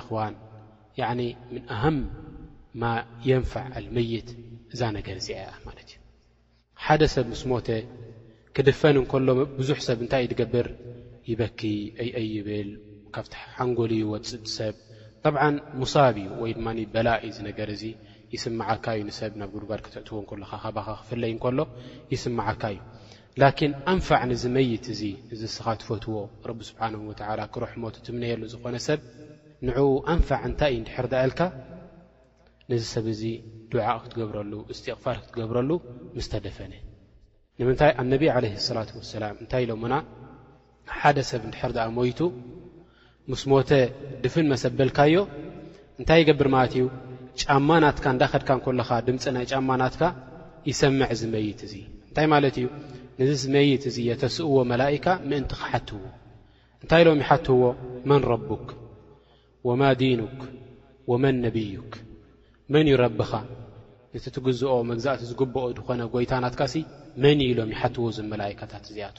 ق 0.08 1.02
ምن 1.18 1.64
هም 1.82 1.96
ማ 2.82 2.84
ينفع 3.32 3.64
لመيት 3.86 4.28
እዛ 4.74 4.82
ነገር 4.98 5.18
ዚ 5.26 5.28
ዩ 5.36 5.44
ሓደ 6.86 7.02
ሰብ 7.14 7.26
ስ 7.42 7.44
ሞ 7.50 7.54
ክድፈን 8.56 8.98
ሎ 9.28 9.30
ብዙ 9.60 9.70
ሰብ 9.88 9.98
እታይ 10.06 10.22
እዩ 10.26 10.30
ትገብር 10.32 10.68
ይበክ 11.30 11.60
ይብል 12.36 12.70
ካ 13.14 13.16
ሓንጎል 13.56 13.92
ወፅ 14.12 14.28
ሰብ 14.58 14.76
ሙصብ 15.82 16.06
ድ 16.16 16.18
በላ 16.96 17.08
ዩ 17.26 17.28
ነገር 17.50 17.68
ይስማዓካ 18.36 18.86
እዩ 18.96 19.02
ንሰብ 19.10 19.34
ናብ 19.40 19.50
ጉድጓድ 19.56 19.82
ክትዕትዎ 19.86 20.18
እንሎካ 20.36 20.54
ካባኻ 20.64 20.86
ክፍለይ 21.02 21.32
እንከሎ 21.36 21.60
ይስምዓካ 22.14 22.62
እዩ 22.74 22.78
ላኪን 23.42 23.72
ኣንፋዕ 23.92 24.22
ንዝ 24.30 24.44
መይት 24.56 24.86
እዚ 24.94 25.02
እዚ 25.34 25.42
ስኻ 25.56 25.66
ትፈትዎ 25.82 26.16
ረቢ 26.50 26.60
ስብሓንሁ 26.70 27.00
ወዓላ 27.10 27.42
ክሩሕ 27.54 27.72
ሞት 27.82 27.96
ትምነየሉ 28.06 28.42
ዝኾነ 28.54 28.76
ሰብ 28.88 29.00
ንዕኡ 29.68 29.88
ኣንፋዕ 30.14 30.42
እንታይ 30.50 30.70
እዩ 30.74 30.80
እንድሕርዳኣልካ 30.82 31.42
ንዚ 32.72 32.82
ሰብ 32.94 33.06
እዚ 33.14 33.22
ድዓእ 33.72 33.98
ክትገብረሉ 34.04 34.52
እስትቕፋር 34.74 35.18
ክትገብረሉ 35.26 35.70
ምስ 36.18 36.28
ተደፈነ 36.34 36.74
ንምንታይ 37.60 37.92
ኣነቢ 38.02 38.24
ዓለ 38.36 38.46
ሰላት 38.68 38.90
ወሰላም 39.00 39.36
እንታይ 39.44 39.62
ኢሎሞና 39.66 39.96
ሓደ 41.00 41.18
ሰብ 41.32 41.42
እንድሕር 41.48 41.72
ድኣ 41.78 41.86
ሞይቱ 41.98 42.20
ምስ 43.32 43.42
ሞተ 43.52 43.70
ድፍን 44.24 44.46
መሰብልካዮ 44.54 45.16
እንታይ 46.00 46.20
ይገብር 46.24 46.48
ማለት 46.56 46.74
እዩ 46.80 46.86
ጫማናትካ 47.42 48.06
እንዳ 48.14 48.24
ኸድካን 48.34 48.60
ኮለኻ 48.66 48.90
ድምፂ 49.08 49.24
ናይ 49.36 49.46
ጫማናትካ 49.54 50.04
ይሰምዕ 50.70 51.10
ዝመይት 51.22 51.60
እዙይ 51.68 51.84
እንታይ 52.08 52.28
ማለት 52.34 52.56
እዩ 52.60 52.68
ነዚ 53.20 53.42
መይት 53.56 53.84
እዙ 53.90 53.98
የተስእዎ 54.10 54.56
መላኢካ 54.72 55.08
ምእንቲ 55.30 55.52
ክሓትውዎ 55.62 56.06
እንታይ 56.82 57.02
ኢሎም 57.04 57.20
ይሓትውዎ 57.24 57.64
መን 58.10 58.22
ረቡክ 58.32 58.68
ወማ 59.68 59.82
ዲኑክ 60.02 60.40
ወመን 61.12 61.36
ነብዩክ 61.46 61.92
መን 62.74 62.88
ዩረብኻ 62.94 63.32
ነቲ 64.14 64.26
ትግዝኦ 64.36 64.74
መግዛእቲ 64.92 65.22
ዝግብኦ 65.32 65.64
ድኾነ 65.78 66.02
ጐይታናትካሲ 66.14 66.74
መን 67.26 67.40
ኢሎም 67.50 67.70
ይሓትዎ 67.76 68.06
እዞም 68.12 68.28
መላእካታት 68.34 68.84
እዚኣቶ 68.92 69.18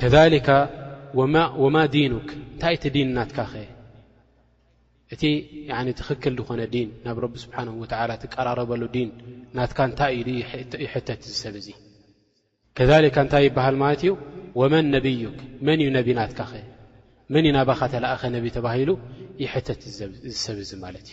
ከሊከ 0.00 0.48
ወማ 1.64 1.76
ዲኑክ 1.96 2.28
እንታይ 2.38 2.74
እቲ 2.78 2.84
ዲንናትካ 2.96 3.38
ኸ 3.52 3.54
እቲ 5.14 5.24
ትኽክል 5.98 6.34
ዝኾነ 6.38 6.60
ዲን 6.74 6.88
ናብ 7.06 7.16
ረቢ 7.24 7.34
ስብሓንه 7.44 7.72
ወላ 7.82 8.10
ትቀራረበሉ 8.22 8.82
ዲን 8.94 9.10
ናትካ 9.56 9.78
እንታይ 9.88 10.14
እኢ 10.22 10.30
ይሕተት 10.84 11.20
ዝሰብ 11.30 11.54
ዙ 11.64 11.68
ከካ 12.76 12.90
እንታይ 13.26 13.44
ይበሃል 13.48 13.76
ማለት 13.82 14.00
እዩ 14.06 14.12
ወመን 14.60 14.86
ነብዩክ 14.94 15.36
መን 15.66 15.78
እዩ 15.84 15.90
ነብ 15.98 16.08
ናትካ 16.20 16.40
ኸ 16.50 16.62
መን 17.34 17.44
ዩ 17.48 17.52
ናባኻ 17.58 17.80
ተለኣኸ 17.94 18.22
ነቢ 18.36 18.44
ተባሂሉ 18.56 18.90
ይሕተት 19.44 19.80
ዝሰብ 20.34 20.58
ዙ 20.70 20.72
ማለት 20.84 21.06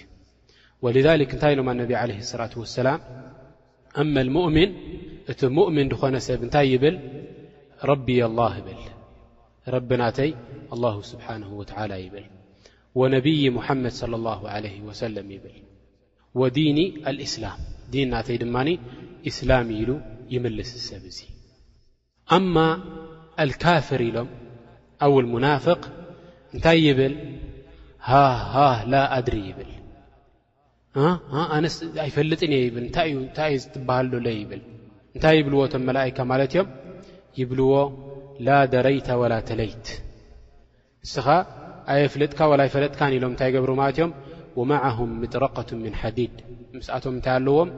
እዩ 0.91 0.97
ذክ 1.05 1.31
እንታይ 1.35 1.53
ሎማ 1.59 1.69
ነብ 1.81 1.91
ለ 2.09 2.11
ላة 2.39 2.53
ሰላም 2.79 2.99
እም 4.01 4.15
ሙእምን 4.35 4.69
እቲ 5.31 5.41
ሙؤምን 5.57 5.87
ድኾነ 5.93 6.15
ሰብ 6.27 6.39
እንታይ 6.47 6.67
ይብል 6.73 6.95
ረቢ 7.91 8.07
ላ 8.39 8.49
ብል 8.65 8.79
ረቢ 9.75 9.89
ናተይ 10.03 10.31
ه 10.95 10.97
ስብሓን 11.13 11.41
ላ 11.91 11.93
ይብል 12.05 12.27
ወነብይ 12.99 13.41
ሙሐመድ 13.57 13.93
صለ 14.01 14.13
ه 14.39 14.41
ወሰለም 14.87 15.27
ይብል 15.35 15.55
ወዲን 16.39 16.77
ልእስላም 17.17 17.59
ዲን 17.91 18.03
እናተይ 18.07 18.37
ድማኒ 18.43 18.69
እስላም 19.29 19.67
ኢሉ 19.77 19.89
ይምልስ 20.33 20.71
ሰብ 20.87 21.03
እዙ 21.11 21.19
አማ 22.37 22.55
አልካፍር 23.43 24.01
ኢሎም 24.09 24.29
ኣውልሙናፍቅ 25.07 25.81
እንታይ 26.53 26.79
ይብል 26.87 27.15
ሃሃ 28.09 28.53
ላ 28.91 29.01
ኣድሪ 29.17 29.37
ይብልነ 29.49 29.77
ኣይፈልጥን 32.05 32.53
እየ 32.57 32.61
ይብል 32.67 32.85
እታይታይ 32.89 33.53
ዝትበሃልሎ 33.63 34.27
ይብል 34.41 34.61
እንታይ 35.15 35.35
ይብልዎቶም 35.39 35.85
መላእካ 35.89 36.17
ማለት 36.31 36.51
እዮም 36.55 36.69
ይብልዎ 37.39 37.71
ላ 38.47 38.59
ደረይተ 38.73 39.07
ወላ 39.21 39.33
ተለይት 39.49 39.87
እስኸ 41.05 41.27
ኣየ 41.93 42.03
ፍለጥካ 42.13 42.39
ወላ 42.51 42.61
ይፍለጥካን 42.67 43.13
ኢሎም 43.17 43.31
እንታይ 43.33 43.49
ገብሩ 43.55 43.71
ማለት 43.79 43.95
እዮም 43.99 44.11
ወማዓሁም 44.59 45.11
ምጥረቀቱም 45.21 45.79
ምን 45.85 45.93
ሓዲድ 46.01 46.33
ምስኣቶም 46.77 47.13
እንታይ 47.17 47.33
ኣለዎም 47.39 47.69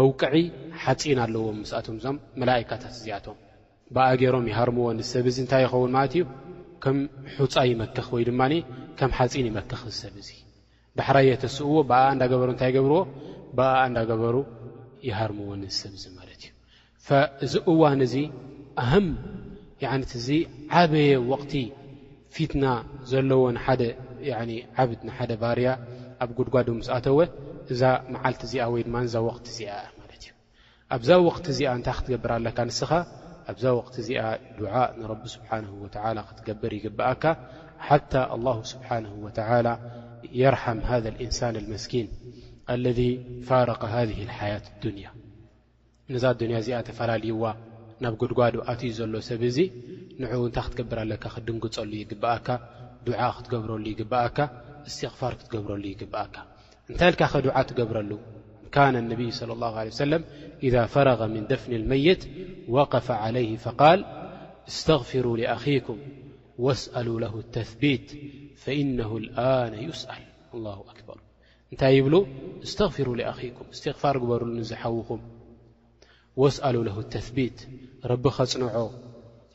መውቅዒ 0.00 0.34
ሓፂን 0.82 1.18
ኣለዎም 1.24 1.56
ምስኣቶም 1.62 1.96
እዞም 2.00 2.16
መላይካታት 2.40 2.92
እዚኣቶም 2.98 3.36
ብኣ 3.94 4.06
ገይሮም 4.20 4.46
ይሃርምዎ 4.52 4.86
ንዝሰብ 4.98 5.24
እዚ 5.30 5.38
እንታይ 5.44 5.62
ይኸውን 5.66 5.92
ማለት 5.96 6.12
እዩ 6.18 6.24
ከም 6.84 6.98
ሑፃ 7.38 7.54
ይመክኽ 7.70 8.06
ወይ 8.16 8.24
ድማ 8.28 8.42
ከም 8.98 9.10
ሓፂን 9.18 9.46
ይመክኽ 9.50 9.80
ዝሰብ 9.92 10.14
እዙ 10.22 10.30
ዳሕራየ 11.00 11.30
ተስእዎ 11.44 11.72
ብኣ 11.90 12.00
እንዳገበሩ 12.14 12.48
እንታይ 12.54 12.70
ገብርዎ 12.76 13.00
ብኣኣ 13.58 13.80
እንዳገበሩ 13.90 14.36
የሃርምዎ 15.08 15.50
ንዝሰብ 15.64 15.92
ዙ 16.02 16.04
ማለት 16.18 16.42
እዩ 17.46 17.48
እዚ 17.48 17.54
እዋን 17.72 18.00
እዚ 18.08 18.14
ኣሃም 18.84 19.08
ነት 20.00 20.12
እዚ 20.20 20.28
ዓበየ 20.78 21.10
ወቕቲ 21.30 21.52
ፊትና 22.38 22.66
ዘለዎ 23.10 23.40
ዓብድ 24.82 25.00
ሓደ 25.16 25.30
ባርያ 25.42 25.68
ኣብ 26.24 26.30
ጉድጓዱ 26.38 26.68
ስኣተወ 26.86 27.18
እዛ 27.72 27.82
መዓልቲ 28.14 28.40
እዚኣ 28.48 28.64
ወይ 28.74 28.82
ድ 28.86 29.00
ዛ 29.14 29.16
ቅት 29.36 29.46
እዚኣ 29.52 29.72
ማ 30.00 30.04
እዩ 30.16 30.30
ኣብዛ 30.94 31.10
ት 31.44 31.46
እዚኣ 31.52 31.68
እታይ 31.78 31.94
ክትገብር 31.98 32.30
ኣለካ 32.36 32.58
ንስኻ 32.68 32.90
ኣብዛ 33.50 33.64
ት 33.94 33.96
እዚኣ 34.02 34.22
ድ 34.96 35.00
ንቢ 35.00 35.24
ስብሓ 35.34 35.48
ክትገብር 36.28 36.72
ይግብአካ 36.78 37.24
ሓታى 37.86 38.22
له 38.46 38.56
ስብሓ 38.72 38.88
የርሓም 40.40 40.78
ذ 41.04 41.06
እንሳን 41.24 41.54
لመስኪን 41.64 42.06
ለذ 42.84 43.00
ፋረق 43.48 43.82
ذ 44.08 44.10
ሓያة 44.38 44.64
ዱንያ 44.82 45.06
ነዛ 46.12 46.24
ንያ 46.50 46.56
እዚኣ 46.62 46.76
ተፈላለይዋ 46.88 47.44
ናብ 48.02 48.14
ጉድጓዱ 48.22 48.54
ኣትዩ 48.70 48.90
ዘሎ 48.98 49.12
ሰብ 49.28 49.40
እዚ 49.50 49.58
ን 50.20 50.24
እንታይ 50.26 50.62
ክትገብር 50.66 50.98
ኣለካ 51.02 51.24
ክድንግፀሉ 51.34 51.92
ግብኣካ 52.10 52.48
ድዓ 53.06 53.20
ክትገብረሉ 53.36 53.84
ይግብኣካ 53.92 54.38
እስትغፋር 54.88 55.32
ክትገብረሉ 55.38 55.84
ይግብኣካ 55.94 56.36
እንታይ 56.90 57.10
ልካ 57.12 57.22
ኸድዓ 57.32 57.54
ትገብረሉ 57.70 58.10
ነ 58.66 58.74
اነብይ 59.02 59.30
صلى 59.40 59.52
الله 59.56 59.72
عله 59.80 59.90
وسلم 59.96 60.22
إذ 60.66 60.74
فረغ 60.94 61.20
من 61.34 61.42
ደፍن 61.52 61.72
الመيት 61.80 62.22
وقፍ 62.76 63.06
عليه 63.24 63.52
فقል 63.64 63.98
እስتغፊሩ 64.70 65.26
لأكም 65.40 65.98
واسأل 66.66 67.08
ه 67.30 67.34
الተثبት 67.44 68.06
فإنه 68.62 69.10
ان 69.54 69.72
يسأል 69.88 70.22
لله 70.54 70.78
أكበር 70.92 71.18
እንታይ 71.72 71.96
ብሉ 72.06 72.14
እስتغፊሩ 72.66 73.08
لኣኩ 73.20 73.56
እስትغፋር 73.74 74.14
ግበርሉ 74.22 74.50
ዝሓውኹም 74.70 75.20
وسأل 76.42 76.76
ه 76.94 76.96
الثቢት 77.06 77.56
ረቢ 78.10 78.22
ኸፅንዖ 78.36 78.74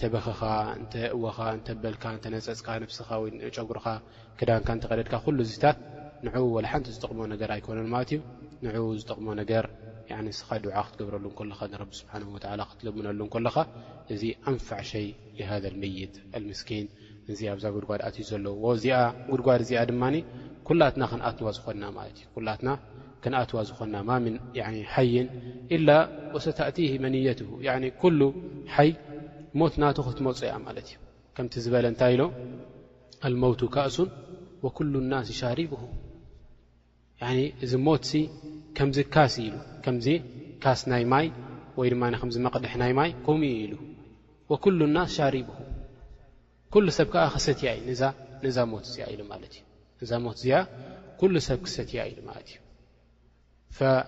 ተበክኻ 0.00 0.40
እወኻ 1.16 1.36
በልካ 1.82 2.02
ነፀፅካ 2.32 2.68
ስኻ 3.00 3.08
ጨጉር 3.56 3.78
ክዳ 4.38 4.50
ቀደድካ 4.60 5.12
ታት 5.24 5.76
ን 6.24 6.26
ሓንቲ 6.70 6.86
ዝጠቕ 6.96 7.10
ኣኮነ 7.56 7.78
ን 7.88 7.90
ዝጠቕ 9.02 9.20
ስኻ 10.40 10.48
ድ 10.64 10.66
ክብረሉ 10.96 11.24
ክትልምሉ 11.38 13.20
እዚ 14.14 14.22
ኣንፋ 14.50 14.68
ኪ 14.88 14.90
እ 15.40 15.42
ኣዛ 17.54 17.64
ጉድጓድ 17.76 18.00
ዩ 18.20 18.22
ዘለ 18.30 18.46
ጉድጓድ 19.30 19.60
እዚ 19.66 19.72
ድ 19.90 19.92
ኩላትና 20.68 21.02
ክትዋ 21.12 21.48
ዝኮና 23.68 23.96
ዋ 24.08 24.10
ዝ 24.24 24.26
ይ 25.16 25.18
እ 26.92 26.94
መንት 27.04 27.38
ሞት 29.60 29.74
ናቱ 29.82 29.96
ክትመፁ 30.06 30.38
እያ 30.46 30.54
ማለት 30.66 30.86
እዩ 30.90 30.96
ከምቲ 31.34 31.52
ዝበለ 31.64 31.84
እንታይ 31.90 32.12
ኢሎ 32.14 32.22
አልሞውቱ 33.26 33.60
ካእሱን 33.74 34.08
ወኩሉ 34.64 34.92
ናስ 35.10 35.28
ሻሪብሁ 35.40 35.80
እዚ 37.64 37.72
ሞት 37.86 38.06
ከምዚ 38.76 38.96
ካስ 39.14 39.34
ኢ 39.44 39.46
ከምዚ 39.84 40.06
ካስ 40.62 40.80
ናይ 40.92 41.04
ማይ 41.12 41.26
ወይ 41.78 41.88
ድማ 41.94 42.02
ከምዚ 42.22 42.36
መቕድሕ 42.46 42.72
ናይ 42.82 42.92
ማይ 42.98 43.10
ከምኡ 43.26 43.50
ኢሉ 43.64 43.72
ኩሉ 44.64 44.80
ናስ 44.96 45.10
ሻሪብሁ 45.18 45.56
ኩሉ 46.72 46.86
ሰብ 46.98 47.08
ከዓ 47.14 47.24
ክሰትያ 47.36 47.68
ዛእ 48.00 48.14
ኢ 48.46 48.48
እዛ 48.50 48.56
ሞት 48.72 48.84
እዚኣ 50.02 50.56
ኩ 51.20 51.22
ሰብ 51.48 51.58
ክሰትያ 51.66 52.00
ኢ 52.10 52.14
ማለት 52.28 52.48
እዩ 52.52 52.58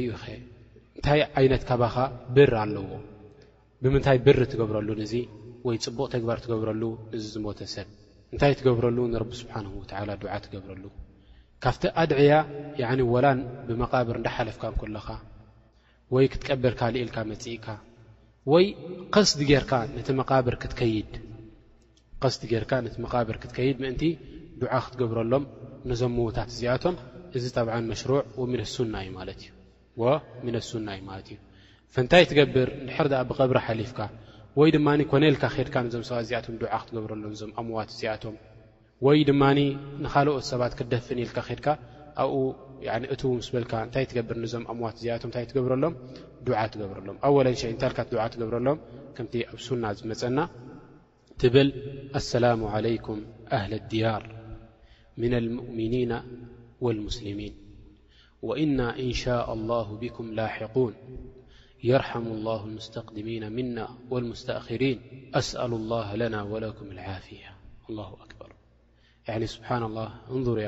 እንታይ 0.98 1.22
ዓይነት 1.40 1.64
ካባኻ 1.70 1.96
ብር 2.36 2.52
ኣለዎ 2.64 2.86
ብምንታይ 3.84 4.18
ብር 4.26 4.38
ትገብረሉ 4.52 4.90
ንዙ 5.02 5.14
ወይ 5.68 5.78
ፅቡቕ 5.86 6.06
ተግባር 6.14 6.38
ትገብረሉ 6.44 6.84
እዚ 7.16 7.24
ዝሞተ 7.36 7.60
ሰብ 7.74 7.88
እንታይ 8.34 8.54
ትገብረሉ 8.60 8.98
ንረቢ 9.14 9.32
ስብሓንሁ 9.42 9.72
ወተዓላ 9.82 10.10
ዱዓ 10.22 10.34
ትገብረሉ 10.46 10.84
ካብቲ 11.64 11.84
ኣድዕያ 12.02 12.34
ወላን 13.14 13.40
ብመቓብር 13.68 14.18
እንዳሓለፍካ 14.20 14.64
ንኩለኻ 14.74 15.08
ወይ 16.16 16.26
ክትቀበልካ 16.34 16.82
ልኢልካ 16.94 17.18
መፅኢካ 17.32 17.68
ወይ 18.52 18.66
ከስቲ 19.16 19.42
ርካ 19.64 19.74
ብድስቲ 22.24 22.44
ጌርካ 22.52 22.72
ነቲ 22.86 22.96
መቓብር 23.04 23.36
ክትከይድ 23.44 23.78
ምእንቲ 23.84 24.04
ድዓ 24.60 24.74
ክትገብረሎም 24.86 25.44
ነዞምምዉታት 25.90 26.50
እዚኣቶም 26.54 26.96
እዚ 27.38 27.44
ጠብዓን 27.58 27.90
መሽሩዕ 27.92 28.22
ወምነሱና 28.42 28.94
እዩ 29.06 29.10
ማለት 29.20 29.40
እዩ 29.46 29.50
ምን 30.46 30.56
ኣሱና 30.62 30.88
እዩ 30.98 31.02
ማለት 31.10 31.28
እዩ 31.34 31.38
ፈንታይ 31.96 32.24
ትገብር 32.32 32.68
ንድሕር 32.86 33.08
ብቀብሪ 33.30 33.58
ሓሊፍካ 33.68 34.00
ወይ 34.60 34.70
ድማ 34.76 34.88
ኮነልካ 35.12 35.44
ድካ 35.68 35.76
ዞም 35.94 36.04
ሰባ 36.10 36.18
ዚኣቶም 36.30 36.56
ዱዓ 36.62 36.72
ክትገብረሎም 36.84 37.22
ዞም 37.42 37.52
ኣምዋት 37.62 37.90
ዚኣቶም 38.00 38.36
ወይ 39.06 39.20
ድማ 39.30 39.42
ንኻልኦት 40.04 40.46
ሰባት 40.52 40.74
ክደፍን 40.80 41.20
የልካ 41.24 41.38
ድካ 41.60 41.68
ኣብኡ 42.24 42.36
እቲው 43.14 43.32
ምስ 43.38 43.48
ብልካ 43.54 43.72
እንታይ 43.86 44.06
ትገብር 44.12 44.38
ዞም 44.54 44.64
ኣምዋት 44.72 44.96
እዚኣቶምታይ 45.00 45.46
ትገብረሎም 45.52 45.94
ዓ 46.62 46.64
ትገብረሎም 46.74 47.18
ኣብ 47.28 47.34
ወለንሸ 47.38 47.64
እንታልካዓ 47.74 48.28
ትገብረሎም 48.34 48.78
ከምቲ 49.18 49.34
ኣብ 49.52 49.58
ሱና 49.68 49.84
ዝመፀና 50.00 50.40
ትብል 51.42 51.70
ኣሰላሙ 52.22 52.62
ዓለይኩም 52.78 53.20
ኣህሊ 53.58 53.74
ድያር 53.92 54.24
ምና 55.22 55.34
ልሙእሚኒና 55.48 56.14
ወልሙስሊሚን 56.86 57.54
وإنا 58.44 59.00
إن 59.00 59.12
شاء 59.14 59.54
الله 59.54 59.98
بكم 59.98 60.34
لاحقون 60.34 60.94
يرحم 61.84 62.28
الله 62.28 62.66
المستقدمين 62.66 63.52
منا 63.52 63.88
والمستأخرين 64.10 65.02
أسأل 65.34 65.74
الله 65.74 66.16
لنا 66.16 66.44
ولكم 66.44 66.92
العافيةالله 66.92 68.18
أكبر 68.22 69.46
سبحان 69.46 69.84
الله 69.84 70.10
نر 70.30 70.60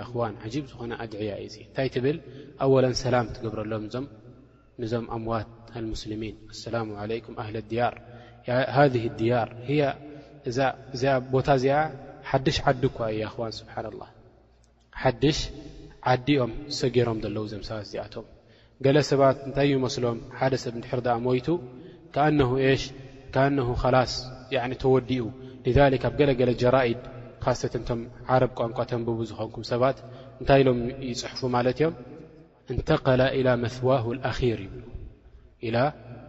ان 0.82 0.94
عيبنأعية 0.94 2.22
أوا 2.62 2.92
سلام 2.92 3.30
تقبرل 3.34 3.90
م 4.80 4.86
أموات 5.12 5.48
المسلمين 5.76 6.36
السلام 6.50 6.96
عليكم 6.96 7.38
أهل 7.38 7.58
الديرهذه 7.58 9.08
الدير 9.08 9.48
ه 15.04 15.06
ዓዲኦም 16.14 16.52
ሰገሮም 16.80 17.20
ዘለዉ 17.24 17.46
ዘምሰት 17.52 17.80
እዚኣቶም 17.86 18.26
ገለ 18.86 18.98
ሰባት 19.10 19.38
እንታይ 19.48 19.68
ዩመስሎም 19.74 20.18
ሓደ 20.40 20.54
ሰብ 20.64 20.74
እንድሕር 20.78 21.00
ኣ 21.16 21.16
ሞይቱ 21.26 21.48
ካኣነ 22.16 22.40
ሽ 22.82 22.84
ኣ 23.44 23.90
ላስ 23.96 24.14
ተወዲኡ 24.84 25.24
ذ 25.76 25.78
ኣብ 26.08 26.14
ገለገለ 26.20 26.52
ጀራኢድ 26.62 27.02
ካሰትንቶም 27.44 28.02
ዓረብ 28.34 28.52
ቋንቋ 28.60 28.78
ተንብቡ 28.92 29.18
ዝኾንኩም 29.30 29.64
ሰባት 29.72 29.98
እንታይ 30.40 30.60
ኢሎም 30.64 30.80
ይፅሑፉ 31.10 31.42
ማለት 31.56 31.78
እዮም 31.82 31.96
እንተقለ 32.74 33.22
إ 33.40 33.42
መዋር 33.64 34.20
ይብ 34.50 34.74
إ 35.68 35.70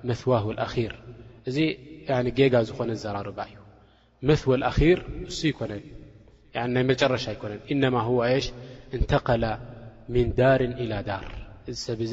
መዋህ 0.08 0.44
ር 0.92 0.94
እዚ 1.48 1.56
ጌጋ 2.38 2.54
ዝኾነ 2.68 2.90
ዘራርባ 3.04 3.38
እዩ 3.50 3.56
መወ 4.28 4.50
ር 4.98 5.00
እሱ 5.30 5.40
ይኮነ 5.52 5.72
ናይ 6.74 6.84
መጨረሻ 6.92 7.24
ኣይኮነን 7.32 7.82
ማ 7.94 8.00
ሽ 8.44 8.46
እንተላ 8.96 9.44
ሚን 10.14 10.28
ዳርን 10.38 10.72
ኢላ 10.82 10.92
ዳር 11.08 11.24
እዚ 11.70 11.76
ሰብ 11.86 12.00
እዚ 12.06 12.12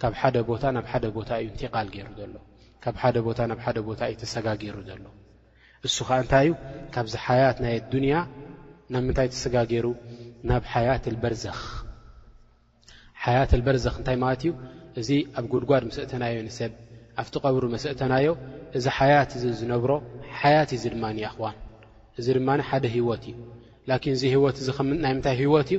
ካብ 0.00 0.12
ሓደ 0.20 0.36
ቦታናብ 0.50 0.86
ደ 1.04 1.06
ቦታ 1.16 1.30
እዩ 1.42 1.46
ንትቓል 1.54 1.88
ገይሩ 1.94 2.06
ሎ 2.34 2.36
ካ 2.82 2.86
ደ 3.14 3.16
ቦታናብ 3.28 3.58
ደ 3.76 3.78
ቦታ 3.88 4.00
እዩ 4.10 4.14
ተሰጋጊሩ 4.22 4.76
ዘሎ 4.88 5.04
እሱ 5.86 5.96
ከዓ 6.08 6.16
እንታይ 6.24 6.46
እዩ 6.48 6.52
ካብዚ 6.94 7.14
ሓያት 7.26 7.56
ናይ 7.64 7.74
ኣዱንያ 7.80 8.14
ናብ 8.92 9.02
ምንታይ 9.06 9.28
ተሰጋገሩ 9.34 9.86
ናብ 10.50 10.62
ሓያት 10.72 11.04
በርዘኽ 11.22 11.60
ሓያትበርዘኽ 13.24 13.94
እንታይ 14.00 14.16
ማለት 14.24 14.40
እዩ 14.46 14.52
እዚ 15.00 15.10
ኣብ 15.38 15.44
ጉድጓድ 15.52 15.82
መስእተናዮ 15.88 16.36
ሰብ 16.60 16.72
ኣብቲ 17.22 17.34
ቐብሩ 17.44 17.62
መስእተናዮ 17.74 18.28
እዚ 18.78 18.86
ሓያት 18.98 19.30
እዚ 19.38 19.44
ዝነብሮ 19.60 19.90
ሓያት 20.40 20.70
እዚ 20.78 20.84
ድማ 20.94 21.04
ኣኹዋን 21.28 21.56
እዚ 22.20 22.26
ድማ 22.38 22.48
ሓደ 22.70 22.84
ሂወት 22.96 23.22
እዩ 23.32 23.36
ን 23.96 24.12
እዚ 24.16 24.22
ሂወት 24.34 24.56
እናይ 24.98 25.12
ምታይ 25.18 25.36
ሂወት 25.42 25.68
እዩ 25.76 25.78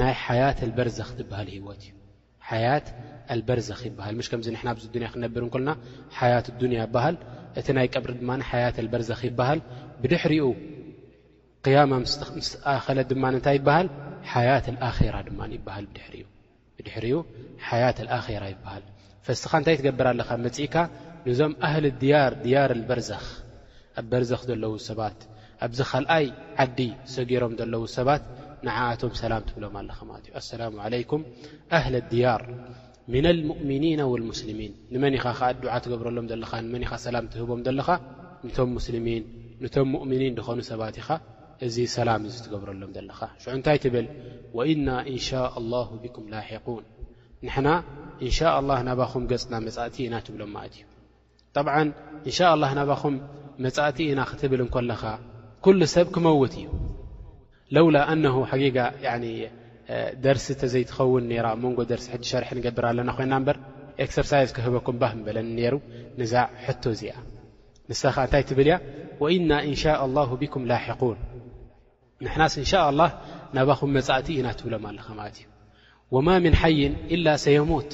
ናይ 0.00 0.14
ሓያት 0.24 0.58
በርዘኽ 0.76 1.08
ትበሃል 1.18 1.48
ሂወት 1.56 1.80
እዩ 1.86 1.92
ሓያት 2.48 2.86
ልበርዘኽ 3.38 3.78
ይሃል 4.00 4.14
ምሽ 4.18 4.26
ከምዚ 4.32 4.46
ሕና 4.62 4.68
ኣብዚ 4.72 4.84
ንያ 5.02 5.08
ክነብርን 5.12 5.48
ኮልና 5.54 5.70
ሓያት 6.18 6.46
ዱንያ 6.60 6.78
ይበሃል 6.86 7.16
እቲ 7.58 7.66
ናይ 7.76 7.86
ቅብሪ 7.94 8.10
ድማ 8.20 8.30
ሓያት 8.50 8.76
በርዘኽ 8.92 9.20
ይበሃል 9.30 9.60
ብድሕሪኡ 10.02 10.46
ያማ 11.74 11.92
ምስኣኸለት 12.02 13.06
ድማን 13.12 13.32
ንታይ 13.38 13.56
ይበሃል 13.60 13.88
ሓያት 14.32 14.66
ኣራ 14.90 15.14
ድማ 15.28 15.40
ይሃል 15.54 15.86
ድ 15.94 15.98
ብድሕሪኡ 16.76 17.16
ሓያት 17.68 17.98
ኣራ 18.18 18.42
ይበሃል 18.54 18.84
ፈስኻ 19.26 19.52
እንታይ 19.60 19.76
ትገብር 19.80 20.06
ኣለኻ 20.12 20.28
መፅኢካ 20.46 20.74
ንዞም 21.28 21.52
ኣህሊ 21.68 21.86
ር 22.30 22.32
ድያር 22.44 22.72
በርዘኽ 22.90 23.26
ኣ 23.98 24.04
በርዘኽ 24.10 24.42
ዘለዉ 24.50 24.74
ሰባት 24.90 25.18
ኣብዚ 25.64 25.80
ካልኣይ 25.90 26.26
ዓዲ 26.62 26.78
ሰጊሮም 27.14 27.52
ዘለዉ 27.62 27.82
ሰባት 27.98 28.22
ንዓኣቶም 28.64 29.12
ሰላም 29.20 29.42
ትብሎም 29.48 29.74
ኣለ 29.80 29.90
ት 29.98 30.24
እዩኣሰላሙ 30.30 30.74
ለይኩም 30.92 31.22
ኣህሊ 31.76 31.94
ድያር 32.10 32.42
ምና 33.12 33.24
ልሙእምኒና 33.38 34.00
ወልሙስልሚን 34.12 34.72
ንመን 34.92 35.14
ኢኻ 35.18 35.24
ከዓ 35.38 35.48
ድዓ 35.62 35.72
ትገብረሎም 35.84 36.26
ዘለኻ 36.30 36.52
ንመን 36.66 36.82
ኢኻ 36.86 36.92
ሰላም 37.06 37.24
ትህቦም 37.32 37.60
ዘለኻ 37.66 37.88
ንቶም 38.46 38.70
ምስልሚን 38.78 39.22
ንቶም 39.64 39.86
ሙእምኒን 39.94 40.34
ድኾኑ 40.38 40.58
ሰባት 40.70 40.96
ኢኻ 41.02 41.10
እዚ 41.66 41.76
ሰላም 41.96 42.22
እዚ 42.28 42.34
ትገብረሎም 42.46 42.90
ዘለኻ 42.96 43.20
ሽዑ 43.42 43.50
እንታይ 43.58 43.78
ትብል 43.84 44.06
ወእና 44.58 44.88
ኢንሻء 45.14 45.52
ላሁ 45.72 45.88
ብኩም 46.02 46.24
ላሕقን 46.34 46.84
ንሕና 47.46 47.68
እንሻ 48.26 48.38
ላ 48.68 48.78
ናባኹም 48.88 49.24
ገፅና 49.30 49.54
መጻእቲ 49.66 49.96
ኢና 50.06 50.14
ትብሎም 50.26 50.50
ማት 50.56 50.72
እዩ 50.76 50.84
ጠብዓ 51.56 51.74
እንሻ 52.28 52.38
ላ 52.62 52.72
ናባኹም 52.80 53.16
መጻእቲ 53.64 53.98
ኢና 54.12 54.20
ክትብል 54.30 54.60
እንኮለኻ 54.66 55.02
ኩሉ 55.64 55.80
ሰብ 55.94 56.06
ክመውት 56.14 56.54
እዩ 56.60 56.66
ለውላ 57.74 57.96
ኣነ 58.12 58.24
ሓጊጋ 58.50 58.78
ደርሲ 60.24 60.46
ተዘይትኸውን 60.60 61.24
ነራ 61.30 61.46
መንጎ 61.62 61.78
ደርሲ 61.90 62.06
ሕ 62.14 62.16
ሸርሒ 62.30 62.50
ንገብር 62.58 62.84
ኣለና 62.90 63.08
ኮይና 63.16 63.34
በር 63.46 63.56
ኤክሰርሳይዝ 64.04 64.50
ክህበኩም 64.56 64.96
ባህ 65.02 65.12
በለኒ 65.26 65.48
ነሩ 65.58 65.74
ንዛዕ 66.20 66.46
ሕቶ 66.64 66.82
እዚኣ 66.96 67.14
ንስኻ 67.90 68.16
እንታይ 68.26 68.42
ትብል 68.50 68.68
ያ 68.72 68.74
ወእና 69.22 69.50
እንሻء 69.68 70.00
ላه 70.16 70.30
ብኩም 70.42 70.62
ላሕقን 70.70 71.18
ንሕናስ 72.24 72.54
እንሻ 72.62 72.72
ላህ 73.00 73.10
ናባኹም 73.56 73.90
መጻእቲ 73.96 74.28
ኢና 74.38 74.46
ትብሎም 74.58 74.84
ኣለኻ 74.90 75.06
ማለት 75.20 75.36
እዩ 75.40 75.46
ወማ 76.14 76.28
ምን 76.44 76.54
ሓይ 76.60 76.78
ኢላ 77.14 77.26
ሰየሙት 77.44 77.90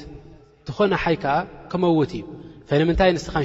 ዝኾነ 0.69 0.93
ሓይ 1.05 1.17
ከዓ 1.23 1.35
ክመውት 1.71 2.13
እዩ 2.19 2.25
ፈምንታይ 2.69 3.11
ንስንምንታይ 3.17 3.41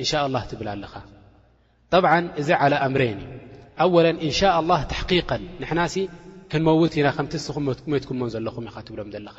እንሻ 0.00 0.12
ላ 0.34 0.36
ትብል 0.50 0.68
ኣለኻ 0.76 0.94
ብዓ 2.04 2.12
እዚ 2.40 2.48
ዓለ 2.64 2.72
ኣምረን 2.86 3.18
እዩ 3.22 3.28
إنشء 3.82 4.48
اله 4.60 4.80
ተحقيق 4.92 5.28
ንና 5.60 5.80
ክንመት 6.52 6.92
ኢና 7.00 7.08
ከቲ 7.16 7.32
ስ 7.46 7.48
ሞትኩ 7.92 8.10
ዘለኹም 8.34 8.64
ኢ 8.68 8.70
ትብሎም 8.86 9.08
ኻ 9.36 9.38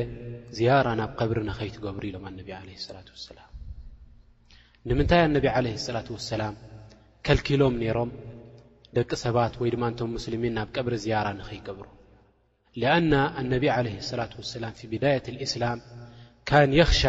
ዝيራ 0.56 0.86
ናብ 1.00 1.10
قብሪ 1.20 1.38
نኸይትገብሩ 1.50 2.02
ኢሎም 2.10 2.24
ኣነቢ 2.30 2.48
عليه 2.60 2.76
الصላة 2.80 3.08
واسላم 3.14 3.50
ንምንታይ 4.88 5.20
ኣነብ 5.28 5.44
عليه 5.56 5.74
الصلة 5.80 6.08
وسላم 6.16 6.54
ከልኪሎም 7.26 7.74
ነይሮም 7.82 8.10
ደቂ 8.96 9.10
ሰባት 9.24 9.54
ወይ 9.60 9.68
ድማ 9.74 9.82
እንቶም 9.90 10.10
مስلሚን 10.16 10.52
ናብ 10.58 10.68
ቀብሪ 10.76 10.92
زያራ 11.04 11.26
نኸይقብሩ 11.40 11.86
لأن 12.82 13.12
اነብ 13.40 13.62
عليه 13.76 13.96
الصلة 14.02 14.32
واسላم 14.40 14.72
في 14.78 14.84
ብዳية 14.92 15.26
الእسላም 15.34 15.78
كን 16.48 16.68
يخሻ 16.80 17.02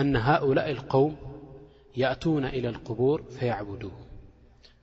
أن 0.00 0.12
هؤላء 0.28 0.68
القوም 0.76 1.12
يእتون 2.02 2.44
إلى 2.56 2.68
القቡር 2.74 3.18
فيعبዱ 3.36 3.82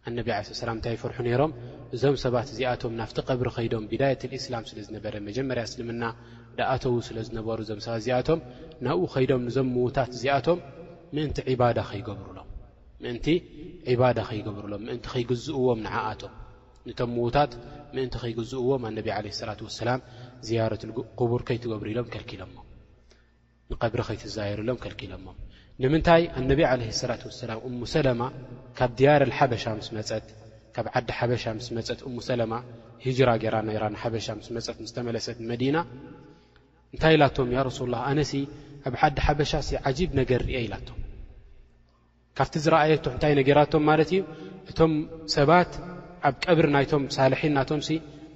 ኣነቢ 0.10 0.28
ዓላም 0.38 0.78
እንታይ 0.78 0.94
ይፈርሑ 0.98 1.18
ነይሮም 1.26 1.52
እዞም 1.96 2.16
ሰባት 2.24 2.48
እዚኣቶም 2.54 2.94
ናፍቲ 3.00 3.18
ቀብሪ 3.30 3.48
ኸይዶም 3.58 3.84
ብዳየት 3.92 4.22
እስላም 4.38 4.63
ስለ 4.70 4.78
ዝነበረ 4.88 5.13
መጀመርያ 5.28 5.62
እስልምና 5.68 6.04
ደኣተዉ 6.58 6.96
ስለ 7.08 7.18
ዝነበሩ 7.28 7.58
እዞም 7.66 7.80
ሰባት 7.86 8.02
እዚኣቶም 8.06 8.39
ናብኡ 8.88 9.04
ኸይዶም 9.13 9.44
ንዞም 9.50 9.70
ምዉታት 9.76 10.12
እዚኣቶም 10.18 10.60
ምእንቲ 11.16 11.38
ዕባዳ 11.54 11.78
ኸይገብርሎም 11.92 12.50
ምእንቲ 13.04 13.28
ዕባዳ 13.94 14.18
ከይገብሩሎም 14.30 14.84
ምእንቲ 14.88 15.06
ከይግዝእዎም 15.13 15.80
ንዓኣቶም 15.86 16.34
ነቶም 16.89 17.12
ምዉታት 17.18 17.52
ምእንቲ 17.96 18.13
ከይግዝእዎም 18.26 18.84
ኣነቢ 18.92 19.08
ዓለ 19.18 19.26
ሰላት 19.42 19.62
ወሰላም 19.68 20.02
ዝያረትቡር 20.48 21.42
ከይትገብሩ 21.50 21.88
ኢሎም 21.94 22.10
ከልኪሎሞ 22.16 22.56
ንቀብሪ 23.72 24.00
ከይትዘየሩሎም 24.10 24.78
ከልኪሎሞም 24.86 25.38
ንምንታይ 25.82 26.24
እነብ 26.40 26.60
ዓለ 26.72 26.82
ሰላት 27.02 27.22
ወሰላም 27.28 27.60
እሙሰለማ 27.70 28.22
ካብ 28.78 28.92
ድያረሓበሻ 29.00 29.64
ምስ 29.78 29.88
መፀት 29.98 30.26
ካብ 30.76 30.88
ዓዲ 30.98 31.10
ሓበሻ 31.20 31.44
ምስ 31.58 31.68
መፀት 31.78 32.00
እሙሰለማ 32.10 32.54
ህጅራ 33.06 33.30
ገይራ 33.44 33.56
ነይራ 33.70 33.84
ንሓበሻ 33.94 34.28
ምስ 34.40 34.48
መፀት 34.56 34.78
ምዝተመለሰት 34.84 35.38
ንመዲና 35.44 35.78
እንታይ 36.94 37.16
ኢላቶም 37.18 37.50
ያ 37.56 37.60
ረሱ 37.70 37.80
ላ 37.94 38.02
ኣነሲ 38.10 38.34
ኣብ 38.90 38.96
ዓዲ 39.08 39.18
ሓበሻ 39.28 39.52
ሲ 39.70 39.80
ዓጂብ 39.90 40.12
ነገር 40.22 40.42
ርአ 40.50 40.60
ኢላቶም 40.68 41.00
ካብቲ 42.40 42.54
ዝረኣየቶ 42.66 43.06
እንታይ 43.16 43.34
ነገራቶም 43.42 43.84
ማለት 43.92 44.12
እዩ 44.16 44.22
እቶም 44.72 44.94
ሰባት 45.38 45.72
ኣብ 46.30 46.36
ቀብሪ 46.46 46.68
ናይቶም 46.76 47.04
ሳልሒን 47.18 47.54
ናቶምሲ 47.60 47.90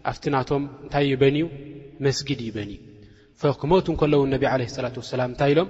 ኣብቲ 0.09 0.25
ናቶም 0.37 0.63
እንታይ 0.85 1.05
ይበንዩ 1.13 1.45
መስጊድ 2.07 2.41
ይበንእዩ 2.47 3.53
ክመት 3.61 3.87
ንከለዉ 3.95 4.23
ነብ 4.33 4.43
ለ 4.63 4.67
ላት 4.85 4.97
ወሰላም 5.03 5.29
እንታይ 5.35 5.51
ኢሎም 5.53 5.69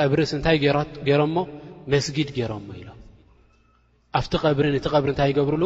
ቀብሪ 0.00 0.20
ስ 0.30 0.34
እንታይ 0.36 0.56
ገሮሞ 1.08 1.36
መስጊድ 1.92 2.30
ገሮሞ 2.38 2.66
ኢሎም 2.80 2.96
ኣብቲ 4.18 4.32
ብሪ 4.58 4.66
እቲ 4.80 4.86
ቀብሪ 4.94 5.08
እንታይ 5.12 5.28
ይገብርሉ 5.32 5.64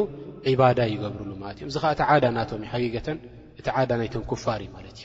ዒባዳ 0.53 0.79
ይገብርሉ 0.95 1.31
ማለት 1.43 1.57
እዮም 1.61 1.69
እዚ 1.73 1.77
ከዓ 1.83 1.91
እቲ 1.95 2.01
ዓዳ 2.15 2.25
ናቶም 2.37 2.63
ዩ 2.67 2.71
ጊገተን 2.85 3.19
እቲ 3.61 3.67
ዓዳ 3.79 3.91
ናይቶም 4.01 4.23
ክፋርእዩ 4.31 4.69
ማለት 4.77 4.97
እዩ 5.01 5.05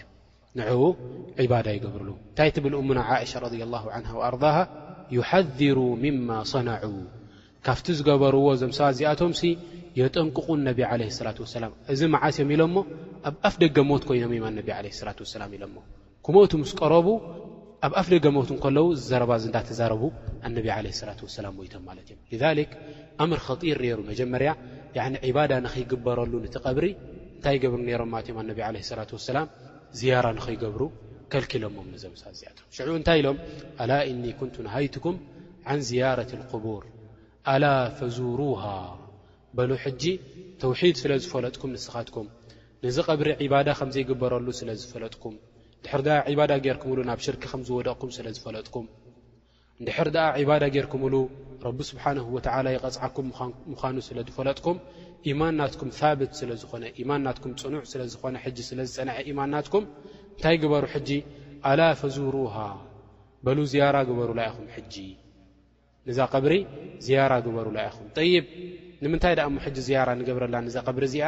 ንኡ 0.57 0.69
ዕባዳ 1.43 1.67
ይገብርሉ 1.77 2.09
እንታይ 2.29 2.49
ትብል 2.55 2.73
እሙና 2.81 2.99
እሻ 3.25 3.33
ረ 3.43 3.45
ኣር 4.27 4.35
ይሓذሩ 5.15 5.79
ምማ 6.03 6.27
ሰናዑ 6.51 6.85
ካፍቲ 7.65 7.87
ዝገበርዎ 7.97 8.45
ዞም 8.61 8.71
ሰባት 8.77 8.93
እዚኣቶምሲ 8.95 9.41
የጠንቅቁ 9.99 10.47
ነቢ 10.69 10.79
ለ 11.01 11.09
ላት 11.25 11.37
ሰላም 11.57 11.73
እዚ 11.93 12.01
መዓስእዮም 12.15 12.49
ኢሎምሞ 12.55 12.77
ኣብ 13.27 13.35
ኣፍ 13.47 13.55
ደገ 13.63 13.77
ሞት 13.91 14.03
ኮይኖም 14.09 14.33
ማ 14.45 14.49
ላ 14.85 14.87
ሰላም 15.35 15.51
ኢሎሞ 15.57 15.75
ኩመቱ 16.27 16.51
ስቀረቡ 16.71 17.07
ኣብ 17.85 17.93
ኣፍሊገ 18.01 18.25
ሞት 18.35 18.49
እ 18.53 18.57
ከለዉ 18.63 18.85
ዝዘረባ 18.99 19.31
እዝ 19.39 19.45
እንዳተዛረቡ 19.49 20.03
ኣነብ 20.47 20.65
ዓለ 20.75 20.85
ላት 21.07 21.19
ወሰላም 21.25 21.55
ወይቶም 21.61 21.83
ማለት 21.89 22.07
እዮም 22.35 22.41
ሊክ 22.59 22.71
ኣምር 23.23 23.39
ክጢር 23.47 23.77
ነይሩ 23.83 23.97
መጀመርያ 24.11 24.49
ዕባዳ 25.29 25.51
ንኽይግበረሉ 25.65 26.31
ነቲ 26.45 26.55
ቐብሪ 26.67 26.87
እንታይ 27.37 27.57
ገብሩ 27.63 27.79
ነሮም 27.89 28.09
ማለት 28.15 28.27
እዮም 28.29 28.37
ኣነቢ 28.43 28.59
ዓለ 28.67 28.75
ላት 28.99 29.11
ወሰላም 29.17 29.47
ዝያራ 29.99 30.25
ንኽይገብሩ 30.39 30.81
ከልኪሎሞም 31.33 31.87
ነዚመሳ 31.95 32.23
ዘያት 32.39 32.57
ሽዑ 32.77 32.89
እንታይ 32.99 33.19
ኢሎም 33.21 33.37
ኣላ 33.83 33.91
እኒ 34.11 34.23
ኩንቱ 34.39 34.55
ንሃይትኩም 34.67 35.15
ዓን 35.71 35.79
ዝያረት 35.89 36.31
قቡር 36.51 36.83
ኣላ 37.53 37.63
ፈዙሩሃ 37.99 38.63
በሉ 39.57 39.69
ሕጂ 39.83 40.03
ተውሒድ 40.61 40.95
ስለ 41.03 41.11
ዝፈለጥኩም 41.25 41.69
ንስኻትኩም 41.75 42.27
ነዚ 42.85 42.97
ቐብሪ 43.11 43.29
ዕባዳ 43.45 43.67
ከም 43.79 43.89
ዘይግበረሉ 43.95 44.47
ስለዝፈለጥኩም 44.61 45.35
እንድሕር 45.85 46.01
ድኣ 46.05 46.13
ዕባዳ 46.31 46.51
ገርኩምሉ 46.65 46.99
ናብ 47.09 47.19
ሽርክ 47.23 47.43
ከም 47.49 47.61
ዝወደቕኩም 47.67 48.09
ስለ 48.15 48.27
ዝፈለጥኩም 48.35 48.85
ንድሕር 49.81 50.07
ድኣ 50.15 50.23
ዒባዳ 50.41 50.63
ጌይርኩምሉ 50.75 51.15
ረቢ 51.65 51.79
ስብሓን 51.89 52.17
ወዓላ 52.35 52.65
ይቐፅዓኩም 52.75 53.27
ምዃኑ 53.71 53.95
ስለ 54.07 54.17
ዝፈለጥኩም 54.29 54.77
ኢማን 55.29 55.53
ናትኩም 55.59 55.91
ብት 56.19 56.31
ስለዝኾነ 56.39 56.83
ኢማን 57.01 57.21
ናትኩም 57.27 57.53
ፅኑዕ 57.61 57.81
ስለ 57.91 58.01
ዝኾነ 58.13 58.35
ሕጂ 58.45 58.57
ስለ 58.69 58.79
ዝፀነዐ 58.91 59.17
ኢማን 59.31 59.49
ናትኩም 59.55 59.83
እንታይ 60.35 60.57
ግበሩ 60.63 60.83
ሕጂ 60.93 61.09
ኣላ 61.71 61.81
ፈዙሩሃ 62.01 62.55
በሉ 63.45 63.59
ዝያራ 63.73 63.97
ግበሩላ 64.09 64.39
ይኹም 64.49 64.67
ሕጂ 64.77 64.95
ንዛ 66.09 66.17
ቀብሪ 66.35 66.55
ዝያራ 67.07 67.33
ግበሩ 67.47 67.67
ላይኹም 67.79 68.07
ይብ 68.33 68.45
ንምንታይ 69.03 69.35
ድኣ 69.39 69.45
ሞ 69.53 69.55
ሕጂ 69.67 69.77
ዝያራ 69.89 70.09
ንገብረላ 70.21 70.55
ንዛ 70.67 70.75
ቀብሪ 70.89 71.03
እዚኣ 71.11 71.27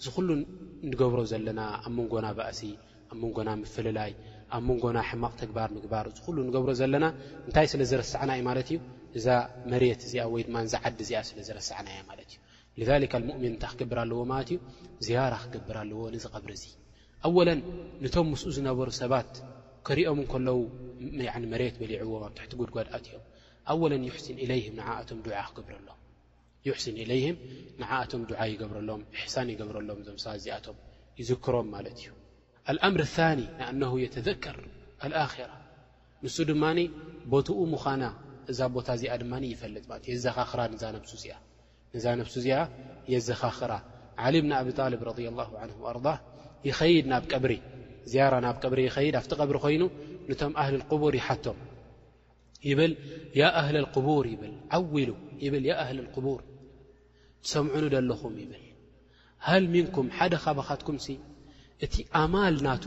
እዚ 0.00 0.08
ኩሉ 0.16 0.28
ንገብሮ 0.90 1.18
ዘለና 1.30 1.60
ኣብ 1.86 1.92
መንጎና 1.96 2.26
ባእሲ 2.36 2.60
ኣብ 3.12 3.16
መንጎና 3.22 3.48
ምፈልላይ 3.62 4.10
ኣብ 4.56 4.62
መንጎና 4.68 4.98
ሕማቕ 5.08 5.32
ተግባር 5.40 5.68
ምግባር 5.76 6.04
እዚ 6.10 6.16
ኩሉ 6.26 6.36
ንገብሮ 6.46 6.70
ዘለና 6.80 7.06
እንታይ 7.46 7.66
ስለ 7.72 7.80
ዝረስዕና 7.90 8.30
እዩ 8.38 8.42
ማለት 8.48 8.68
እዩ 8.74 8.78
እዛ 9.18 9.26
መሬት 9.72 10.00
እዚኣ 10.06 10.24
ወይ 10.34 10.42
ድማ 10.48 10.56
ዚዓዲ 10.74 10.96
እዚኣ 11.06 11.20
ስለዝረስዓና 11.30 11.86
እዮ 11.96 12.00
ማለት 12.12 12.30
እዩ 12.80 12.88
ልከ 13.02 13.14
ልሙእምን 13.22 13.50
እንታይ 13.52 13.72
ክገብር 13.74 13.98
ኣለዎ 14.04 14.20
ማለት 14.32 14.48
እዩ 14.56 14.58
ዝያራ 15.08 15.34
ክገብር 15.44 15.76
ኣለዎ 15.82 16.00
ንዝቐብር 16.16 16.52
እዙ 16.58 16.64
ኣወለን 17.26 17.60
ንቶም 18.04 18.26
ምስኡ 18.32 18.50
ዝነበሩ 18.58 18.88
ሰባት 19.02 19.32
ከሪኦም 19.88 20.20
እ 20.26 20.28
ከለዉ 20.34 20.58
መሬት 21.52 21.76
በሊዕዎም 21.82 22.22
ኣብ 22.28 22.32
ትሕቲ 22.38 22.52
ጉድጓድኣት 22.62 23.04
እዮም 23.10 23.24
ኣወለን 23.72 24.04
ይሕስን 24.10 24.38
ኢለይህም 24.46 24.76
ንዓእቶም 24.80 25.20
ድዕ 25.26 25.38
ክገብር 25.50 25.74
ኣሎዎ 25.80 25.94
ስ 26.82 26.92
ቶም 28.12 28.22
ድዓ 28.30 28.40
ይገብረሎም 28.50 29.02
ሳን 29.34 29.46
ይገብረሎም 29.52 30.00
ዚኣቶም 30.44 30.76
ይዝክሮም 31.20 31.68
ማ 31.74 31.78
እዩ 31.92 32.02
ም 32.94 33.88
የذር 34.04 34.58
ን 36.24 36.28
ድማ 36.50 36.64
ትኡ 37.48 37.60
እዛ 38.52 38.60
ቦታ 38.74 38.88
እዚኣ 38.98 39.12
ድማ 39.22 39.34
ፈልጥ 39.60 39.86
ዘኻ 40.24 40.36
ዛ 42.04 42.14
እዚ 42.36 42.46
የዘኻራ 43.12 43.72
ሊብ 44.34 44.44
ኣብብ 44.60 44.68
ه 44.82 44.90
ድ 46.92 47.08
ና 47.10 47.22
ሪ 47.52 47.56
ናብ 48.44 48.60
ብሪ 48.74 48.90
ድ 49.14 49.16
ኣቲ 49.22 49.32
ብሪ 49.50 49.58
ኮይኑ 49.64 49.82
ም 50.30 50.56
ህ 50.66 50.70
ቡር 51.02 51.14
ይቶም 51.22 51.56
ብ 54.04 54.14
ር 54.20 56.04
ብ 56.22 56.26
ው 56.34 56.38
ትሰምዑኑ 57.44 57.84
ዘለኹም 57.96 58.34
ይብል 58.42 58.64
ሃል 59.48 59.64
ምንኩም 59.74 60.06
ሓደ 60.16 60.32
ኻባኻትኩምሲ 60.44 61.06
እቲ 61.84 61.94
ኣማል 62.22 62.56
ናቱ 62.66 62.84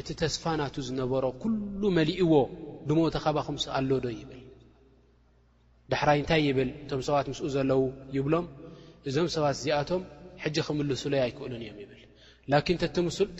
እቲ 0.00 0.08
ተስፋ 0.20 0.44
ናቱ 0.60 0.74
ዝነበሮ 0.88 1.24
ኩሉ 1.42 1.82
መሊእዎ 1.98 2.34
ድሞተ 2.88 3.14
ኻባኹምስ 3.24 3.64
ኣሎዶ 3.78 4.06
ይብል 4.20 4.40
ዳሕራይ 5.92 6.18
እንታይ 6.22 6.42
ይብል 6.48 6.70
እቶም 6.82 7.00
ሰባት 7.08 7.26
ምስኡ 7.32 7.46
ዘለዉ 7.56 7.82
ይብሎም 8.16 8.46
እዞም 9.08 9.28
ሰባት 9.34 9.54
እዚኣቶም 9.60 10.02
ሕጂ 10.42 10.56
ክምልሱለይ 10.66 11.20
ኣይክእሉን 11.26 11.62
እዮም 11.66 11.78
ይብል 11.84 11.90
ላኪን 12.52 12.76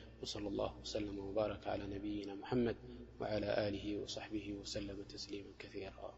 وصلى 0.21 0.47
الله 0.47 0.73
وسلم 0.81 1.19
وبارك 1.19 1.67
على 1.67 1.83
نبينا 1.95 2.35
محمد 2.35 2.75
وعلى 3.21 3.45
آله 3.67 3.97
وصحبه 4.03 4.53
وسلم 4.61 5.03
تسليما 5.03 5.49
كثيرا 5.59 6.13